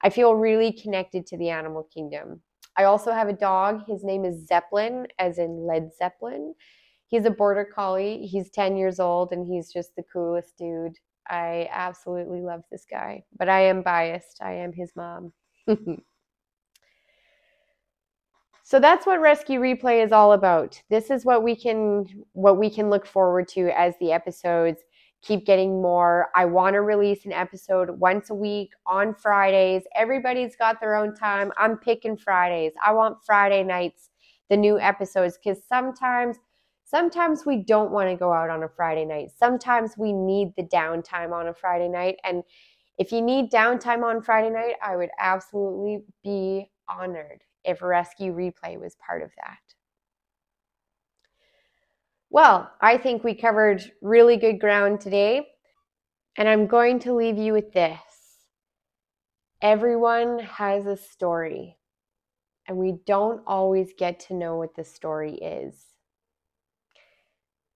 I 0.03 0.09
feel 0.09 0.35
really 0.35 0.73
connected 0.73 1.27
to 1.27 1.37
the 1.37 1.51
animal 1.51 1.87
kingdom. 1.93 2.41
I 2.77 2.85
also 2.85 3.13
have 3.13 3.29
a 3.29 3.33
dog. 3.35 3.83
His 3.87 4.05
name 4.05 4.25
is 4.25 4.47
Zeppelin, 4.47 5.07
as 5.19 5.39
in 5.39 5.67
Led 5.67 5.91
Zeppelin. 5.95 6.55
He's 7.09 7.25
a 7.25 7.31
border 7.31 7.65
collie. 7.65 8.27
He's 8.27 8.51
10 8.51 8.77
years 8.77 9.01
old 9.01 9.33
and 9.33 9.47
he's 9.47 9.73
just 9.73 9.97
the 9.97 10.05
coolest 10.13 10.57
dude. 10.57 10.97
I 11.29 11.69
absolutely 11.73 12.41
love 12.41 12.63
this 12.71 12.87
guy, 12.89 13.25
but 13.37 13.49
I 13.49 13.63
am 13.63 13.83
biased. 13.83 14.39
I 14.41 14.53
am 14.53 14.73
his 14.73 14.93
mom. 14.97 15.33
so 18.63 18.79
that's 18.79 19.07
what 19.07 19.21
rescue 19.21 19.61
replay 19.61 20.05
is 20.05 20.13
all 20.13 20.33
about 20.33 20.81
this 20.89 21.11
is 21.11 21.25
what 21.25 21.43
we 21.43 21.55
can 21.55 22.07
what 22.33 22.57
we 22.57 22.71
can 22.71 22.89
look 22.89 23.05
forward 23.07 23.47
to 23.49 23.69
as 23.79 23.95
the 24.01 24.11
episodes 24.11 24.83
keep 25.23 25.45
getting 25.47 25.83
more. 25.83 26.29
I 26.35 26.45
want 26.47 26.75
to 26.75 26.81
release 26.83 27.25
an 27.27 27.33
episode 27.33 27.91
once 27.91 28.31
a 28.31 28.35
week 28.35 28.73
on 28.87 29.15
fridays. 29.15 29.83
Everybody's 29.95 30.57
got 30.57 30.81
their 30.81 30.97
own 30.97 31.15
time. 31.15 31.53
I'm 31.57 31.77
picking 31.79 32.17
fridays. 32.17 32.73
I 32.85 32.93
want 32.93 33.19
friday 33.25 33.63
nights 33.63 34.11
the 34.49 34.57
new 34.57 34.79
episodes 34.81 35.39
because 35.43 35.63
sometimes 35.69 36.37
sometimes 36.85 37.47
we 37.47 37.63
don't 37.63 37.93
want 37.93 38.11
to 38.11 38.17
go 38.17 38.33
out 38.33 38.51
on 38.51 38.63
a 38.65 38.69
friday 38.69 39.05
night. 39.05 39.31
Sometimes 39.37 39.97
we 39.97 40.13
need 40.13 40.53
the 40.57 40.65
downtime 40.65 41.33
on 41.33 41.49
a 41.49 41.55
friday 41.55 41.89
night. 41.89 42.17
And 42.25 42.43
if 42.99 43.13
you 43.13 43.23
need 43.23 43.51
downtime 43.51 44.05
on 44.05 44.21
friday 44.23 44.51
night 44.51 44.75
i 44.83 44.95
would 44.95 45.09
absolutely 45.19 46.03
be 46.23 46.71
honored 46.89 47.43
if 47.65 47.83
Rescue 47.83 48.33
Replay 48.35 48.79
was 48.81 48.97
part 48.97 49.23
of 49.23 49.31
that. 49.37 49.70
Well, 52.33 52.71
I 52.81 52.97
think 52.97 53.25
we 53.25 53.35
covered 53.35 53.83
really 54.01 54.37
good 54.37 54.61
ground 54.61 55.01
today, 55.01 55.49
and 56.37 56.49
I'm 56.49 56.69
going 56.69 57.01
to 57.01 57.13
leave 57.13 57.37
you 57.37 57.53
with 57.53 57.73
this. 57.73 57.99
Everyone 59.61 60.39
has 60.39 60.87
a 60.87 60.97
story, 60.97 61.77
and 62.69 62.79
we 62.79 62.99
don't 63.05 63.43
always 63.49 63.95
get 63.99 64.21
to 64.21 64.35
know 64.35 64.55
what 64.55 64.77
the 64.77 64.85
story 64.85 65.35
is. 65.35 65.75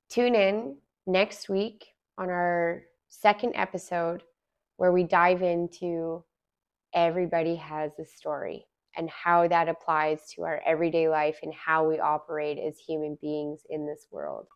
Tune 0.08 0.36
in 0.36 0.76
next 1.04 1.48
week 1.48 1.86
on 2.16 2.30
our 2.30 2.84
second 3.08 3.56
episode 3.56 4.22
where 4.76 4.92
we 4.92 5.02
dive 5.02 5.42
into 5.42 6.22
Everybody 6.94 7.56
Has 7.56 7.98
a 7.98 8.04
Story 8.04 8.66
and 8.96 9.08
how 9.10 9.48
that 9.48 9.68
applies 9.68 10.20
to 10.34 10.42
our 10.42 10.62
everyday 10.66 11.08
life 11.08 11.38
and 11.42 11.52
how 11.54 11.88
we 11.88 11.98
operate 11.98 12.58
as 12.58 12.78
human 12.78 13.18
beings 13.20 13.60
in 13.70 13.86
this 13.86 14.06
world. 14.10 14.46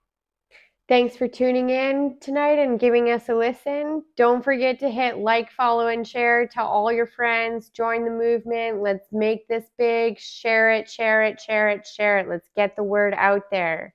Thanks 0.89 1.17
for 1.17 1.29
tuning 1.29 1.69
in 1.69 2.17
tonight 2.19 2.59
and 2.59 2.81
giving 2.81 3.11
us 3.11 3.29
a 3.29 3.35
listen. 3.35 4.03
Don't 4.17 4.43
forget 4.43 4.79
to 4.81 4.89
hit 4.89 5.19
like, 5.19 5.51
follow, 5.53 5.89
and 5.89 6.09
share. 6.09 6.47
Tell 6.47 6.67
all 6.67 6.91
your 6.91 7.07
friends, 7.07 7.69
join 7.69 8.07
the 8.07 8.11
movement. 8.11 8.81
Let's 8.81 9.07
make 9.13 9.47
this 9.49 9.67
big. 9.77 10.19
Share 10.19 10.73
it, 10.73 10.89
share 10.89 11.25
it, 11.25 11.39
share 11.39 11.69
it, 11.69 11.87
share 11.87 12.19
it. 12.21 12.29
Let's 12.31 12.49
get 12.57 12.75
the 12.75 12.83
word 12.83 13.13
out 13.19 13.51
there. 13.51 13.95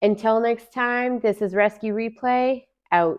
Until 0.00 0.38
next 0.38 0.72
time, 0.72 1.18
this 1.18 1.42
is 1.42 1.56
Rescue 1.56 1.92
Replay 1.92 2.66
out. 2.92 3.18